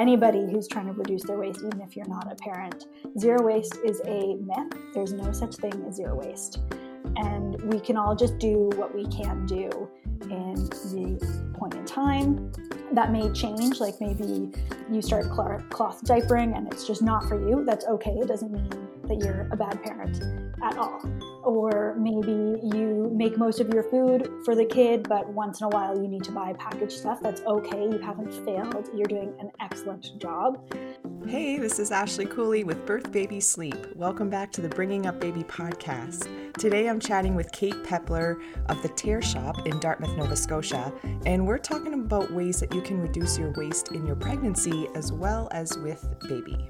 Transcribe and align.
anybody 0.00 0.40
who's 0.50 0.66
trying 0.66 0.86
to 0.86 0.92
reduce 0.92 1.24
their 1.24 1.38
waste, 1.38 1.58
even 1.58 1.80
if 1.80 1.94
you're 1.96 2.08
not 2.08 2.30
a 2.32 2.34
parent. 2.36 2.86
Zero 3.18 3.42
waste 3.42 3.78
is 3.84 4.00
a 4.06 4.36
myth. 4.36 4.72
There's 4.94 5.12
no 5.12 5.30
such 5.32 5.56
thing 5.56 5.84
as 5.86 5.96
zero 5.96 6.16
waste. 6.16 6.58
And 7.16 7.60
we 7.72 7.80
can 7.80 7.96
all 7.96 8.16
just 8.16 8.38
do 8.38 8.70
what 8.76 8.94
we 8.94 9.06
can 9.06 9.44
do 9.46 9.88
in 10.22 10.54
the 10.54 11.52
point 11.54 11.74
in 11.74 11.84
time. 11.84 12.50
That 12.92 13.12
may 13.12 13.30
change, 13.32 13.78
like 13.78 14.00
maybe 14.00 14.50
you 14.90 15.02
start 15.02 15.30
cloth 15.30 16.02
diapering 16.04 16.56
and 16.56 16.72
it's 16.72 16.86
just 16.86 17.02
not 17.02 17.28
for 17.28 17.38
you. 17.48 17.64
That's 17.64 17.86
okay. 17.86 18.12
It 18.12 18.28
doesn't 18.28 18.50
mean 18.50 18.70
that 19.10 19.24
you're 19.24 19.48
a 19.50 19.56
bad 19.56 19.82
parent 19.82 20.22
at 20.62 20.78
all. 20.78 21.02
Or 21.42 21.96
maybe 21.98 22.60
you 22.76 23.10
make 23.12 23.36
most 23.36 23.58
of 23.58 23.68
your 23.74 23.82
food 23.82 24.30
for 24.44 24.54
the 24.54 24.64
kid, 24.64 25.08
but 25.08 25.28
once 25.28 25.60
in 25.60 25.66
a 25.66 25.68
while 25.68 26.00
you 26.00 26.06
need 26.06 26.22
to 26.24 26.30
buy 26.30 26.52
packaged 26.52 26.92
stuff. 26.92 27.18
That's 27.20 27.40
okay. 27.42 27.82
You 27.90 27.98
haven't 27.98 28.32
failed. 28.44 28.88
You're 28.94 29.06
doing 29.06 29.34
an 29.40 29.50
excellent 29.58 30.16
job. 30.20 30.72
Hey, 31.26 31.58
this 31.58 31.80
is 31.80 31.90
Ashley 31.90 32.24
Cooley 32.24 32.62
with 32.62 32.86
Birth 32.86 33.10
Baby 33.10 33.40
Sleep. 33.40 33.96
Welcome 33.96 34.30
back 34.30 34.52
to 34.52 34.60
the 34.60 34.68
Bringing 34.68 35.06
Up 35.06 35.18
Baby 35.18 35.42
podcast. 35.42 36.28
Today 36.54 36.88
I'm 36.88 37.00
chatting 37.00 37.34
with 37.34 37.50
Kate 37.50 37.82
Pepler 37.82 38.40
of 38.68 38.80
the 38.82 38.90
Tare 38.90 39.22
Shop 39.22 39.66
in 39.66 39.80
Dartmouth, 39.80 40.16
Nova 40.16 40.36
Scotia, 40.36 40.92
and 41.26 41.44
we're 41.44 41.58
talking 41.58 41.94
about 41.94 42.32
ways 42.32 42.60
that 42.60 42.72
you 42.72 42.80
can 42.80 43.00
reduce 43.00 43.36
your 43.36 43.52
waste 43.56 43.90
in 43.90 44.06
your 44.06 44.16
pregnancy 44.16 44.86
as 44.94 45.10
well 45.10 45.48
as 45.50 45.76
with 45.78 46.06
baby. 46.28 46.68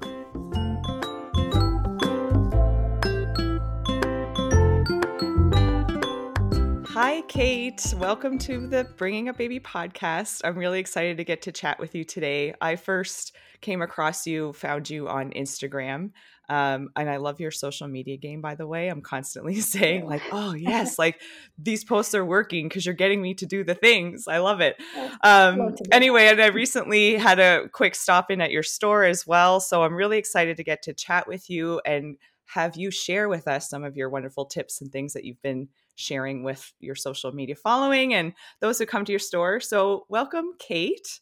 Hi, 7.03 7.21
Kate. 7.21 7.95
Welcome 7.97 8.37
to 8.37 8.67
the 8.67 8.83
Bringing 8.83 9.27
Up 9.27 9.35
Baby 9.35 9.59
podcast. 9.59 10.41
I'm 10.43 10.55
really 10.55 10.79
excited 10.79 11.17
to 11.17 11.23
get 11.23 11.41
to 11.41 11.51
chat 11.51 11.79
with 11.79 11.95
you 11.95 12.03
today. 12.03 12.53
I 12.61 12.75
first 12.75 13.35
came 13.59 13.81
across 13.81 14.27
you, 14.27 14.53
found 14.53 14.87
you 14.87 15.09
on 15.09 15.31
Instagram. 15.31 16.11
Um, 16.47 16.89
and 16.95 17.09
I 17.09 17.17
love 17.17 17.39
your 17.39 17.49
social 17.49 17.87
media 17.87 18.17
game, 18.17 18.39
by 18.39 18.53
the 18.53 18.67
way. 18.67 18.87
I'm 18.87 19.01
constantly 19.01 19.59
saying, 19.61 20.05
like, 20.05 20.21
oh, 20.31 20.53
yes, 20.53 20.99
like 20.99 21.19
these 21.57 21.83
posts 21.83 22.13
are 22.13 22.23
working 22.23 22.67
because 22.69 22.85
you're 22.85 22.93
getting 22.93 23.19
me 23.19 23.33
to 23.33 23.47
do 23.47 23.63
the 23.63 23.73
things. 23.73 24.27
I 24.27 24.37
love 24.37 24.61
it. 24.61 24.79
Um, 25.23 25.73
anyway, 25.91 26.27
and 26.27 26.39
I 26.39 26.49
recently 26.49 27.15
had 27.15 27.39
a 27.39 27.67
quick 27.69 27.95
stop 27.95 28.29
in 28.29 28.41
at 28.41 28.51
your 28.51 28.61
store 28.61 29.05
as 29.05 29.25
well. 29.25 29.59
So 29.59 29.81
I'm 29.81 29.95
really 29.95 30.19
excited 30.19 30.55
to 30.57 30.63
get 30.63 30.83
to 30.83 30.93
chat 30.93 31.27
with 31.27 31.49
you 31.49 31.81
and 31.83 32.17
have 32.45 32.75
you 32.75 32.91
share 32.91 33.27
with 33.27 33.47
us 33.47 33.69
some 33.69 33.83
of 33.83 33.97
your 33.97 34.09
wonderful 34.11 34.45
tips 34.45 34.81
and 34.81 34.91
things 34.91 35.13
that 35.13 35.25
you've 35.25 35.41
been 35.41 35.69
sharing 35.95 36.43
with 36.43 36.71
your 36.79 36.95
social 36.95 37.31
media 37.31 37.55
following 37.55 38.13
and 38.13 38.33
those 38.59 38.79
who 38.79 38.85
come 38.85 39.05
to 39.05 39.11
your 39.11 39.19
store. 39.19 39.59
So, 39.59 40.05
welcome, 40.09 40.51
Kate. 40.59 41.19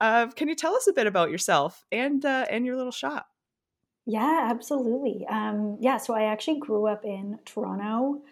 Uh, 0.00 0.28
can 0.28 0.48
you 0.48 0.54
tell 0.54 0.74
us 0.74 0.86
a 0.86 0.92
bit 0.92 1.06
about 1.06 1.30
yourself 1.30 1.84
and 1.90 2.24
uh, 2.24 2.46
and 2.50 2.64
your 2.64 2.76
little 2.76 2.92
shop? 2.92 3.26
Yeah, 4.06 4.48
absolutely. 4.50 5.26
Um, 5.28 5.76
yeah, 5.80 5.98
so 5.98 6.14
I 6.14 6.24
actually 6.24 6.60
grew 6.60 6.86
up 6.86 7.04
in 7.04 7.38
Toronto 7.44 8.22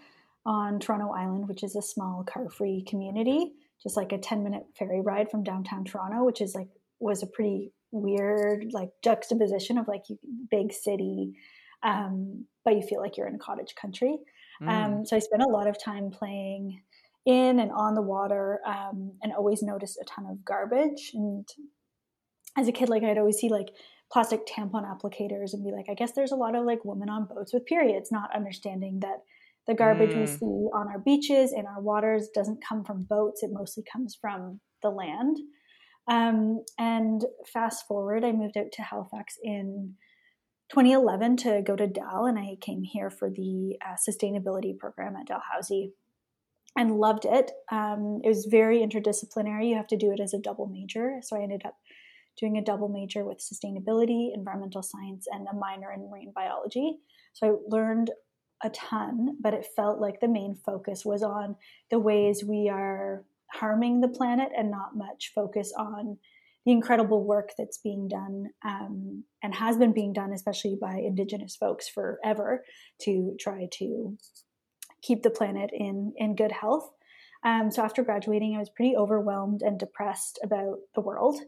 on 0.47 0.79
Toronto 0.79 1.11
Island, 1.11 1.49
which 1.49 1.63
is 1.63 1.77
a 1.77 1.83
small 1.83 2.25
car-free 2.25 2.85
community, 2.89 3.53
just 3.83 3.97
like 3.97 4.13
a 4.13 4.19
10-minute 4.19 4.65
ferry 4.79 5.03
ride 5.03 5.31
from 5.31 5.43
downtown 5.43 5.85
Toronto, 5.85 6.25
which 6.25 6.41
is 6.41 6.55
like 6.55 6.69
was 6.99 7.23
a 7.23 7.27
pretty 7.27 7.73
weird 7.91 8.73
like 8.73 8.91
juxtaposition 9.03 9.77
of 9.77 9.87
like 9.87 10.05
big 10.51 10.73
city, 10.73 11.35
um, 11.83 12.47
but 12.65 12.75
you 12.75 12.83
feel 12.83 13.01
like 13.01 13.17
you're 13.17 13.29
in 13.29 13.39
cottage 13.39 13.75
country. 13.75 14.17
Um, 14.61 14.69
mm. 14.69 14.85
Um, 14.85 15.07
so 15.07 15.17
I 15.17 15.21
spent 15.21 15.43
a 15.43 15.49
lot 15.49 15.69
of 15.69 15.83
time 15.83 16.11
playing 16.11 16.83
in 17.25 17.59
and 17.59 17.73
on 17.73 17.95
the 17.95 18.03
water 18.03 18.61
um, 18.67 19.13
and 19.23 19.33
always 19.33 19.63
noticed 19.63 19.99
a 20.01 20.05
ton 20.05 20.27
of 20.31 20.45
garbage. 20.45 21.11
And 21.15 21.47
as 22.57 22.69
a 22.69 22.73
kid, 22.73 22.89
like 22.89 23.03
I'd 23.03 23.19
always 23.19 23.37
see 23.37 23.49
like 23.49 23.69
plastic 24.13 24.47
tampon 24.47 24.85
applicators 24.85 25.53
and 25.53 25.65
be 25.65 25.73
like, 25.73 25.87
I 25.91 25.95
guess 25.95 26.13
there's 26.13 26.33
a 26.33 26.37
lot 26.37 26.55
of 26.55 26.65
like 26.65 26.85
women 26.85 27.09
on 27.09 27.27
boats 27.27 27.53
with 27.53 27.67
periods, 27.67 28.13
not 28.13 28.35
understanding 28.35 29.01
that 29.01 29.19
the 29.67 29.75
garbage 29.75 30.11
mm. 30.11 30.21
we 30.21 30.27
see 30.27 30.69
on 30.73 30.87
our 30.89 31.01
beaches 31.01 31.53
and 31.53 31.67
our 31.67 31.81
waters 31.81 32.29
doesn't 32.33 32.65
come 32.67 32.85
from 32.85 33.03
boats. 33.03 33.43
It 33.43 33.51
mostly 33.53 33.83
comes 33.93 34.17
from 34.21 34.61
the 34.83 34.91
land. 34.91 35.39
Um, 36.09 36.63
and 36.79 37.25
fast 37.53 37.87
forward, 37.89 38.25
I 38.25 38.31
moved 38.31 38.57
out 38.57 38.71
to 38.75 38.83
Halifax 38.83 39.37
in 39.43 39.95
2011 40.71 41.37
to 41.39 41.63
go 41.63 41.77
to 41.77 41.87
Dal, 41.87 42.27
and 42.27 42.39
I 42.39 42.57
came 42.61 42.83
here 42.83 43.11
for 43.11 43.31
the 43.31 43.77
uh, 43.85 43.95
sustainability 43.97 44.77
program 44.77 45.17
at 45.17 45.27
Dalhousie 45.27 45.93
and 46.77 46.99
loved 46.99 47.25
it. 47.25 47.53
Um, 47.71 48.21
it 48.23 48.29
was 48.29 48.47
very 48.51 48.79
interdisciplinary. 48.79 49.69
You 49.69 49.77
have 49.77 49.87
to 49.89 49.97
do 49.97 50.13
it 50.13 50.21
as 50.21 50.35
a 50.35 50.39
double 50.39 50.67
major. 50.67 51.21
So 51.23 51.37
I 51.37 51.43
ended 51.43 51.63
up 51.65 51.77
doing 52.39 52.59
a 52.59 52.65
double 52.65 52.89
major 52.89 53.25
with 53.25 53.39
sustainability, 53.39 54.31
environmental 54.35 54.83
science, 54.83 55.27
and 55.31 55.47
a 55.49 55.55
minor 55.55 55.93
in 55.93 56.11
marine 56.11 56.33
biology. 56.35 56.99
So 57.33 57.47
I 57.47 57.75
learned 57.75 58.11
a 58.63 58.71
ton, 58.71 59.37
but 59.41 59.55
it 59.55 59.67
felt 59.75 60.01
like 60.01 60.21
the 60.21 60.29
main 60.29 60.55
focus 60.55 61.05
was 61.05 61.23
on 61.23 61.57
the 61.91 61.99
ways 61.99 62.45
we 62.45 62.69
are 62.69 63.25
harming 63.53 64.01
the 64.01 64.09
planet 64.09 64.49
and 64.57 64.71
not 64.71 64.97
much 64.97 65.33
focus 65.35 65.73
on 65.79 66.19
the 66.67 66.73
incredible 66.73 67.25
work 67.25 67.53
that's 67.57 67.79
being 67.79 68.09
done 68.09 68.49
um, 68.65 69.23
and 69.43 69.55
has 69.55 69.79
been 69.79 69.93
being 69.93 70.13
done, 70.13 70.33
especially 70.33 70.77
by 70.79 70.97
Indigenous 70.97 71.55
folks 71.55 71.89
forever, 71.89 72.65
to 73.03 73.37
try 73.41 73.69
to 73.75 74.19
keep 75.01 75.23
the 75.23 75.31
planet 75.31 75.71
in 75.73 76.13
in 76.17 76.35
good 76.35 76.53
health. 76.53 76.91
Um, 77.45 77.71
so 77.71 77.85
after 77.85 78.03
graduating, 78.03 78.57
I 78.57 78.59
was 78.59 78.71
pretty 78.71 78.97
overwhelmed 78.97 79.63
and 79.63 79.79
depressed 79.79 80.41
about 80.43 80.79
the 80.97 81.01
world, 81.01 81.39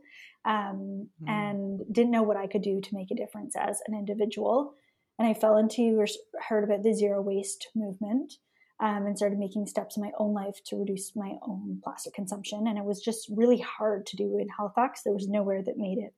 um, 0.44 1.08
mm. 1.20 1.28
and 1.28 1.80
didn't 1.90 2.12
know 2.12 2.22
what 2.22 2.36
I 2.36 2.46
could 2.46 2.62
do 2.62 2.80
to 2.80 2.94
make 2.94 3.10
a 3.10 3.16
difference 3.16 3.56
as 3.56 3.80
an 3.88 3.94
individual. 3.94 4.74
And 5.18 5.26
I 5.26 5.34
fell 5.34 5.56
into 5.56 5.98
or 5.98 6.06
heard 6.48 6.62
about 6.62 6.84
the 6.84 6.94
zero 6.94 7.20
waste 7.20 7.66
movement, 7.74 8.34
um, 8.80 9.06
and 9.06 9.16
started 9.16 9.38
making 9.38 9.66
steps 9.66 9.96
in 9.96 10.02
my 10.02 10.12
own 10.18 10.32
life 10.32 10.62
to 10.66 10.76
reduce 10.76 11.16
my 11.16 11.34
own 11.42 11.80
plastic 11.82 12.14
consumption. 12.14 12.66
And 12.68 12.78
it 12.78 12.84
was 12.84 13.00
just 13.00 13.28
really 13.30 13.58
hard 13.58 14.06
to 14.06 14.16
do 14.16 14.38
in 14.38 14.48
Halifax. 14.48 15.02
There 15.02 15.12
was 15.12 15.28
nowhere 15.28 15.62
that 15.62 15.76
made 15.76 15.98
it 15.98 16.14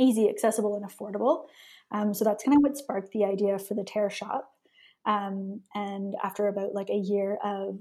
easy, 0.00 0.28
accessible, 0.28 0.76
and 0.76 0.84
affordable. 0.84 1.46
Um, 1.90 2.14
so 2.14 2.24
that's 2.24 2.44
kind 2.44 2.56
of 2.56 2.62
what 2.62 2.76
sparked 2.76 3.12
the 3.12 3.24
idea 3.24 3.58
for 3.58 3.74
the 3.74 3.84
Tare 3.84 4.10
Shop. 4.10 4.50
Um, 5.06 5.60
and 5.74 6.14
after 6.22 6.48
about 6.48 6.74
like 6.74 6.90
a 6.90 6.96
year 6.96 7.38
of 7.44 7.78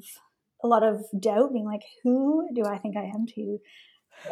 a 0.64 0.68
lot 0.68 0.84
of 0.84 1.04
doubt, 1.20 1.54
being 1.54 1.66
like, 1.66 1.84
who 2.04 2.48
do 2.54 2.64
I 2.66 2.78
think 2.78 2.96
I 2.96 3.04
am 3.04 3.26
to 3.36 3.60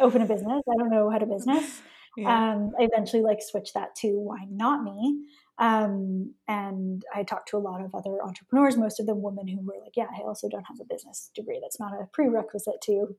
open 0.00 0.22
a 0.22 0.26
business? 0.26 0.62
I 0.68 0.76
don't 0.78 0.90
know 0.90 1.10
how 1.10 1.18
to 1.18 1.26
business. 1.26 1.80
Yeah. 2.18 2.54
Um, 2.54 2.72
I 2.80 2.84
eventually 2.84 3.20
like 3.20 3.42
switched 3.42 3.74
that 3.74 3.94
to 3.96 4.08
why 4.08 4.46
not 4.48 4.82
me? 4.82 5.26
Um, 5.58 6.34
and 6.46 7.02
I 7.14 7.22
talked 7.22 7.48
to 7.50 7.56
a 7.56 7.58
lot 7.58 7.82
of 7.82 7.94
other 7.94 8.22
entrepreneurs, 8.22 8.76
most 8.76 9.00
of 9.00 9.06
them 9.06 9.22
women 9.22 9.48
who 9.48 9.60
were 9.64 9.80
like, 9.82 9.96
yeah, 9.96 10.08
I 10.14 10.22
also 10.22 10.48
don't 10.48 10.66
have 10.66 10.80
a 10.80 10.84
business 10.84 11.30
degree. 11.34 11.58
That's 11.62 11.80
not 11.80 11.92
a 11.94 12.06
prerequisite 12.12 12.80
to 12.84 13.16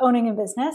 owning 0.00 0.28
a 0.28 0.34
business. 0.34 0.74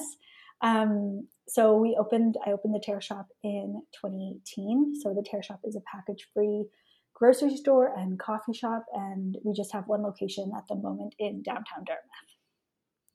Um, 0.61 1.27
so 1.47 1.77
we 1.77 1.95
opened, 1.99 2.37
I 2.45 2.51
opened 2.51 2.73
the 2.73 2.81
Tare 2.83 3.01
Shop 3.01 3.27
in 3.43 3.83
2018. 4.01 4.95
So 5.01 5.13
the 5.13 5.23
Tare 5.23 5.43
Shop 5.43 5.59
is 5.63 5.75
a 5.75 5.81
package 5.81 6.27
free 6.33 6.65
grocery 7.13 7.55
store 7.55 7.93
and 7.97 8.19
coffee 8.19 8.53
shop. 8.53 8.85
And 8.93 9.37
we 9.43 9.53
just 9.53 9.71
have 9.73 9.87
one 9.87 10.03
location 10.03 10.51
at 10.57 10.67
the 10.67 10.75
moment 10.75 11.15
in 11.19 11.43
downtown 11.43 11.83
Dartmouth. 11.85 12.35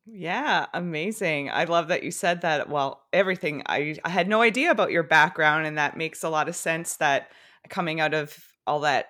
Yeah, 0.07 0.67
amazing. 0.73 1.51
I 1.51 1.65
love 1.65 1.89
that 1.89 2.03
you 2.03 2.11
said 2.11 2.41
that. 2.41 2.69
Well, 2.69 3.03
everything 3.13 3.63
I, 3.67 3.97
I 4.05 4.09
had 4.09 4.29
no 4.29 4.43
idea 4.43 4.71
about 4.71 4.91
your 4.91 5.03
background, 5.03 5.67
and 5.67 5.79
that 5.79 5.97
makes 5.97 6.25
a 6.25 6.31
lot 6.31 6.49
of 6.49 6.57
sense 6.57 6.97
that 6.97 7.31
coming 7.69 8.01
out 8.01 8.15
of 8.15 8.37
all 8.67 8.81
that 8.81 9.07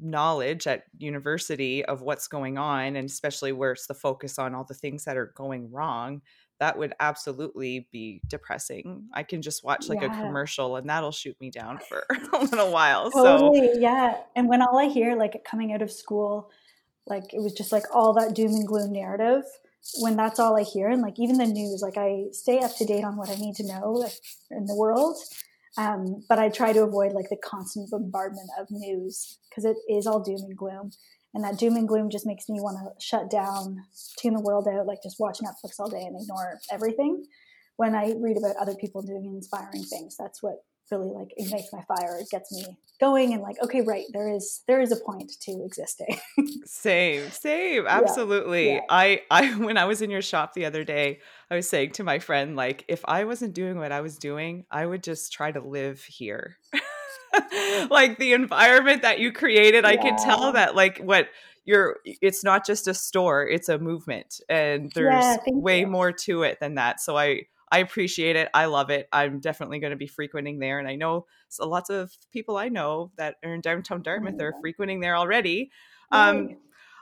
knowledge 0.00 0.66
at 0.66 0.84
university 0.98 1.84
of 1.84 2.02
what's 2.02 2.28
going 2.28 2.58
on 2.58 2.96
and 2.96 3.08
especially 3.08 3.52
where 3.52 3.72
it's 3.72 3.86
the 3.86 3.94
focus 3.94 4.38
on 4.38 4.54
all 4.54 4.64
the 4.64 4.74
things 4.74 5.04
that 5.04 5.16
are 5.16 5.32
going 5.36 5.70
wrong 5.70 6.20
that 6.58 6.76
would 6.76 6.92
absolutely 7.00 7.88
be 7.92 8.20
depressing 8.28 9.04
i 9.14 9.22
can 9.22 9.42
just 9.42 9.62
watch 9.64 9.88
like 9.88 10.00
yeah. 10.00 10.06
a 10.06 10.24
commercial 10.24 10.76
and 10.76 10.88
that'll 10.88 11.12
shoot 11.12 11.36
me 11.40 11.50
down 11.50 11.78
for 11.88 12.04
a 12.32 12.38
little 12.38 12.72
while 12.72 13.10
totally, 13.10 13.74
so 13.74 13.80
yeah 13.80 14.16
and 14.36 14.48
when 14.48 14.62
all 14.62 14.78
i 14.78 14.86
hear 14.86 15.16
like 15.16 15.42
coming 15.44 15.72
out 15.72 15.82
of 15.82 15.90
school 15.90 16.50
like 17.06 17.32
it 17.32 17.40
was 17.40 17.52
just 17.52 17.72
like 17.72 17.84
all 17.94 18.12
that 18.12 18.34
doom 18.34 18.52
and 18.52 18.66
gloom 18.66 18.92
narrative 18.92 19.44
when 20.00 20.16
that's 20.16 20.38
all 20.38 20.58
i 20.58 20.62
hear 20.62 20.88
and 20.88 21.02
like 21.02 21.18
even 21.18 21.38
the 21.38 21.46
news 21.46 21.82
like 21.82 21.96
i 21.96 22.24
stay 22.32 22.58
up 22.58 22.74
to 22.76 22.84
date 22.84 23.04
on 23.04 23.16
what 23.16 23.30
i 23.30 23.34
need 23.34 23.54
to 23.54 23.66
know 23.66 23.92
like, 23.92 24.12
in 24.50 24.66
the 24.66 24.74
world 24.74 25.16
um, 25.76 26.24
but 26.28 26.38
I 26.38 26.48
try 26.48 26.72
to 26.72 26.82
avoid 26.82 27.12
like 27.12 27.28
the 27.30 27.36
constant 27.36 27.90
bombardment 27.90 28.50
of 28.58 28.66
news 28.70 29.38
because 29.48 29.64
it 29.64 29.76
is 29.88 30.06
all 30.06 30.20
doom 30.20 30.40
and 30.40 30.56
gloom. 30.56 30.90
And 31.34 31.44
that 31.44 31.58
doom 31.58 31.76
and 31.76 31.86
gloom 31.86 32.08
just 32.10 32.26
makes 32.26 32.48
me 32.48 32.60
want 32.60 32.78
to 32.78 33.04
shut 33.04 33.30
down, 33.30 33.76
tune 34.18 34.34
the 34.34 34.40
world 34.40 34.66
out, 34.66 34.86
like 34.86 35.02
just 35.02 35.20
watch 35.20 35.38
Netflix 35.40 35.78
all 35.78 35.90
day 35.90 36.00
and 36.00 36.16
ignore 36.20 36.58
everything. 36.72 37.24
When 37.76 37.94
I 37.94 38.14
read 38.18 38.38
about 38.38 38.56
other 38.56 38.74
people 38.74 39.02
doing 39.02 39.34
inspiring 39.36 39.84
things, 39.84 40.16
that's 40.18 40.42
what 40.42 40.54
really 40.90 41.10
like 41.10 41.32
ignites 41.36 41.72
my 41.72 41.82
fire. 41.82 42.18
It 42.20 42.28
gets 42.30 42.52
me 42.52 42.76
going 43.00 43.32
and 43.32 43.42
like, 43.42 43.56
okay, 43.62 43.80
right, 43.80 44.04
there 44.12 44.28
is 44.28 44.62
there 44.66 44.80
is 44.80 44.92
a 44.92 44.96
point 44.96 45.32
to 45.42 45.64
existing. 45.64 46.18
same, 46.64 47.30
same, 47.30 47.86
absolutely. 47.86 48.66
Yeah, 48.68 48.74
yeah. 48.74 48.80
I 48.88 49.22
I 49.30 49.50
when 49.58 49.76
I 49.76 49.84
was 49.84 50.02
in 50.02 50.10
your 50.10 50.22
shop 50.22 50.54
the 50.54 50.66
other 50.66 50.84
day, 50.84 51.20
I 51.50 51.56
was 51.56 51.68
saying 51.68 51.92
to 51.92 52.04
my 52.04 52.18
friend, 52.18 52.56
like, 52.56 52.84
if 52.88 53.02
I 53.06 53.24
wasn't 53.24 53.54
doing 53.54 53.78
what 53.78 53.92
I 53.92 54.00
was 54.00 54.18
doing, 54.18 54.64
I 54.70 54.86
would 54.86 55.02
just 55.02 55.32
try 55.32 55.52
to 55.52 55.60
live 55.60 56.02
here. 56.02 56.58
like 57.90 58.18
the 58.18 58.32
environment 58.32 59.02
that 59.02 59.18
you 59.18 59.32
created, 59.32 59.84
yeah. 59.84 59.90
I 59.90 59.96
could 59.96 60.18
tell 60.18 60.52
that 60.52 60.74
like 60.74 60.98
what 60.98 61.28
you're 61.64 61.98
it's 62.04 62.42
not 62.42 62.66
just 62.66 62.88
a 62.88 62.94
store, 62.94 63.46
it's 63.46 63.68
a 63.68 63.78
movement. 63.78 64.40
And 64.48 64.90
there's 64.94 65.38
way 65.46 65.80
you. 65.80 65.86
more 65.86 66.12
to 66.12 66.42
it 66.42 66.58
than 66.60 66.76
that. 66.76 67.00
So 67.00 67.16
I 67.16 67.42
I 67.70 67.78
appreciate 67.78 68.36
it. 68.36 68.48
I 68.54 68.66
love 68.66 68.90
it. 68.90 69.08
I'm 69.12 69.40
definitely 69.40 69.78
going 69.78 69.90
to 69.90 69.96
be 69.96 70.06
frequenting 70.06 70.58
there. 70.58 70.78
And 70.78 70.88
I 70.88 70.96
know 70.96 71.26
so 71.48 71.68
lots 71.68 71.90
of 71.90 72.12
people 72.32 72.56
I 72.56 72.68
know 72.68 73.12
that 73.16 73.36
are 73.44 73.54
in 73.54 73.60
downtown 73.60 74.02
Dartmouth 74.02 74.40
are 74.40 74.54
frequenting 74.60 75.00
there 75.00 75.16
already. 75.16 75.70
Um, 76.10 76.56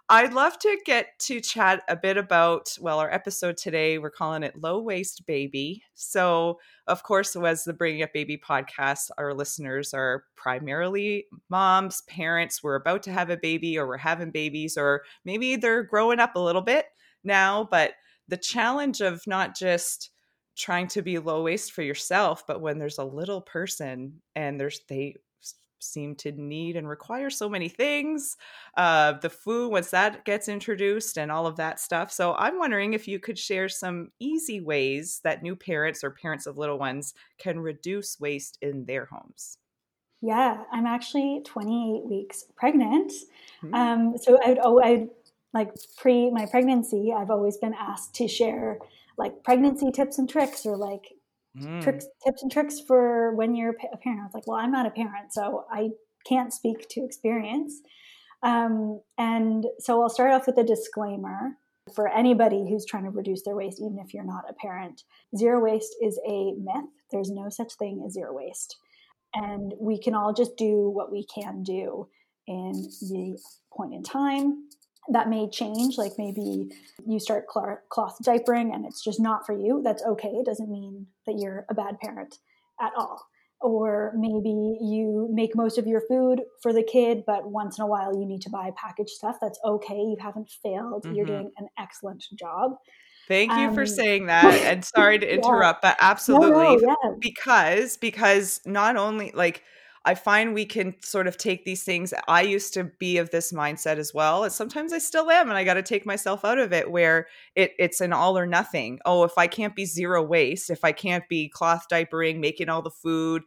I'd 0.08 0.32
love 0.32 0.56
to 0.60 0.78
get 0.84 1.18
to 1.20 1.40
chat 1.40 1.82
a 1.88 1.96
bit 1.96 2.16
about, 2.16 2.76
well, 2.80 3.00
our 3.00 3.12
episode 3.12 3.56
today, 3.56 3.98
we're 3.98 4.10
calling 4.10 4.44
it 4.44 4.60
Low 4.60 4.80
Waste 4.80 5.26
Baby. 5.26 5.82
So, 5.94 6.60
of 6.86 7.02
course, 7.02 7.34
as 7.34 7.64
the 7.64 7.72
Bringing 7.72 8.04
Up 8.04 8.12
Baby 8.12 8.38
podcast, 8.38 9.10
our 9.18 9.34
listeners 9.34 9.92
are 9.92 10.22
primarily 10.36 11.26
moms, 11.48 12.02
parents, 12.02 12.62
we're 12.62 12.76
about 12.76 13.02
to 13.04 13.12
have 13.12 13.30
a 13.30 13.36
baby 13.36 13.76
or 13.76 13.88
we're 13.88 13.96
having 13.96 14.30
babies, 14.30 14.78
or 14.78 15.02
maybe 15.24 15.56
they're 15.56 15.82
growing 15.82 16.20
up 16.20 16.36
a 16.36 16.40
little 16.40 16.62
bit 16.62 16.86
now. 17.24 17.66
But 17.68 17.94
the 18.28 18.36
challenge 18.36 19.00
of 19.00 19.26
not 19.26 19.56
just 19.56 20.10
trying 20.56 20.88
to 20.88 21.02
be 21.02 21.18
low 21.18 21.42
waste 21.42 21.72
for 21.72 21.82
yourself 21.82 22.44
but 22.46 22.60
when 22.60 22.78
there's 22.78 22.98
a 22.98 23.04
little 23.04 23.40
person 23.40 24.20
and 24.34 24.58
there's 24.58 24.80
they 24.88 25.16
seem 25.80 26.14
to 26.16 26.32
need 26.32 26.76
and 26.76 26.88
require 26.88 27.30
so 27.30 27.48
many 27.48 27.68
things 27.68 28.36
uh, 28.76 29.12
the 29.12 29.30
food 29.30 29.70
once 29.70 29.90
that 29.90 30.24
gets 30.24 30.48
introduced 30.48 31.18
and 31.18 31.30
all 31.30 31.46
of 31.46 31.56
that 31.56 31.80
stuff. 31.80 32.10
So 32.10 32.34
i'm 32.34 32.58
wondering 32.58 32.94
if 32.94 33.06
you 33.06 33.18
could 33.18 33.38
share 33.38 33.68
some 33.68 34.10
easy 34.18 34.60
ways 34.60 35.20
that 35.24 35.42
new 35.42 35.56
parents 35.56 36.02
or 36.02 36.10
parents 36.10 36.46
of 36.46 36.58
little 36.58 36.78
ones 36.78 37.14
can 37.38 37.60
reduce 37.60 38.18
waste 38.20 38.58
in 38.62 38.84
their 38.84 39.06
homes. 39.06 39.58
Yeah 40.20 40.64
i'm 40.72 40.86
actually 40.86 41.42
28 41.44 42.08
weeks 42.08 42.44
pregnant. 42.56 43.12
Mm-hmm. 43.62 43.74
um, 43.74 44.18
so 44.18 44.38
i'd 44.44 44.58
oh 44.62 44.80
i'd 44.82 45.08
like 45.54 45.72
pre 45.96 46.30
my 46.30 46.46
pregnancy 46.46 47.12
i've 47.16 47.30
always 47.30 47.56
been 47.56 47.74
asked 47.74 48.14
to 48.14 48.28
share 48.28 48.78
like 49.18 49.32
pregnancy 49.44 49.90
tips 49.90 50.18
and 50.18 50.28
tricks 50.28 50.66
or 50.66 50.76
like 50.76 51.12
mm. 51.58 51.82
tricks 51.82 52.06
tips 52.24 52.42
and 52.42 52.52
tricks 52.52 52.80
for 52.80 53.34
when 53.34 53.54
you're 53.54 53.74
a 53.92 53.96
parent. 53.96 54.20
I 54.20 54.24
was 54.24 54.34
like, 54.34 54.46
well, 54.46 54.58
I'm 54.58 54.72
not 54.72 54.86
a 54.86 54.90
parent, 54.90 55.32
so 55.32 55.64
I 55.70 55.90
can't 56.26 56.52
speak 56.52 56.88
to 56.90 57.04
experience. 57.04 57.80
Um, 58.42 59.00
and 59.18 59.66
so 59.78 60.02
I'll 60.02 60.08
start 60.08 60.32
off 60.32 60.46
with 60.46 60.58
a 60.58 60.64
disclaimer 60.64 61.56
for 61.94 62.08
anybody 62.08 62.66
who's 62.68 62.84
trying 62.84 63.04
to 63.04 63.10
reduce 63.10 63.42
their 63.44 63.56
waste, 63.56 63.80
even 63.80 63.98
if 64.04 64.12
you're 64.12 64.24
not 64.24 64.44
a 64.48 64.54
parent. 64.54 65.02
Zero 65.36 65.62
waste 65.62 65.94
is 66.02 66.18
a 66.28 66.52
myth. 66.54 66.90
There's 67.10 67.30
no 67.30 67.48
such 67.48 67.74
thing 67.74 68.02
as 68.04 68.14
zero 68.14 68.34
waste. 68.34 68.76
And 69.34 69.72
we 69.80 70.00
can 70.00 70.14
all 70.14 70.32
just 70.32 70.56
do 70.56 70.88
what 70.88 71.12
we 71.12 71.24
can 71.26 71.62
do 71.62 72.08
in 72.46 72.72
the 72.72 73.38
point 73.72 73.94
in 73.94 74.02
time 74.02 74.64
that 75.08 75.28
may 75.28 75.48
change 75.48 75.96
like 75.98 76.12
maybe 76.18 76.68
you 77.06 77.18
start 77.18 77.46
cloth 77.46 78.16
diapering 78.24 78.74
and 78.74 78.84
it's 78.84 79.02
just 79.02 79.20
not 79.20 79.46
for 79.46 79.52
you 79.52 79.80
that's 79.84 80.02
okay 80.04 80.28
it 80.28 80.46
doesn't 80.46 80.70
mean 80.70 81.06
that 81.26 81.36
you're 81.38 81.64
a 81.70 81.74
bad 81.74 81.98
parent 82.00 82.38
at 82.80 82.92
all 82.96 83.26
or 83.60 84.12
maybe 84.16 84.78
you 84.82 85.28
make 85.32 85.56
most 85.56 85.78
of 85.78 85.86
your 85.86 86.02
food 86.08 86.42
for 86.62 86.72
the 86.72 86.82
kid 86.82 87.22
but 87.26 87.50
once 87.50 87.78
in 87.78 87.84
a 87.84 87.86
while 87.86 88.18
you 88.18 88.26
need 88.26 88.42
to 88.42 88.50
buy 88.50 88.70
packaged 88.76 89.10
stuff 89.10 89.36
that's 89.40 89.58
okay 89.64 89.96
you 89.96 90.16
haven't 90.20 90.50
failed 90.62 91.04
mm-hmm. 91.04 91.14
you're 91.14 91.26
doing 91.26 91.50
an 91.58 91.68
excellent 91.78 92.24
job 92.38 92.72
Thank 93.28 93.50
you 93.50 93.68
um, 93.68 93.74
for 93.74 93.86
saying 93.86 94.26
that. 94.26 94.44
And 94.44 94.84
sorry 94.84 95.18
to 95.18 95.34
interrupt, 95.34 95.82
yeah. 95.82 95.90
but 95.90 95.96
absolutely 96.00 96.50
no, 96.50 96.76
no, 96.76 96.96
yeah. 97.04 97.10
because 97.20 97.96
because 97.96 98.60
not 98.64 98.96
only 98.96 99.32
like 99.34 99.62
I 100.06 100.14
find 100.14 100.54
we 100.54 100.64
can 100.64 100.94
sort 101.02 101.26
of 101.26 101.36
take 101.36 101.64
these 101.64 101.82
things. 101.82 102.14
I 102.28 102.42
used 102.42 102.72
to 102.74 102.84
be 102.84 103.18
of 103.18 103.30
this 103.30 103.52
mindset 103.52 103.96
as 103.96 104.14
well. 104.14 104.44
And 104.44 104.52
sometimes 104.52 104.92
I 104.92 104.98
still 104.98 105.28
am. 105.32 105.48
And 105.48 105.58
I 105.58 105.64
got 105.64 105.74
to 105.74 105.82
take 105.82 106.06
myself 106.06 106.44
out 106.44 106.58
of 106.58 106.72
it 106.72 106.90
where 106.90 107.26
it, 107.56 107.72
it's 107.76 108.00
an 108.00 108.12
all 108.12 108.38
or 108.38 108.46
nothing. 108.46 109.00
Oh, 109.04 109.24
if 109.24 109.36
I 109.36 109.48
can't 109.48 109.74
be 109.74 109.84
zero 109.84 110.22
waste, 110.22 110.70
if 110.70 110.84
I 110.84 110.92
can't 110.92 111.28
be 111.28 111.48
cloth 111.48 111.86
diapering, 111.90 112.38
making 112.38 112.68
all 112.68 112.82
the 112.82 112.90
food, 112.90 113.42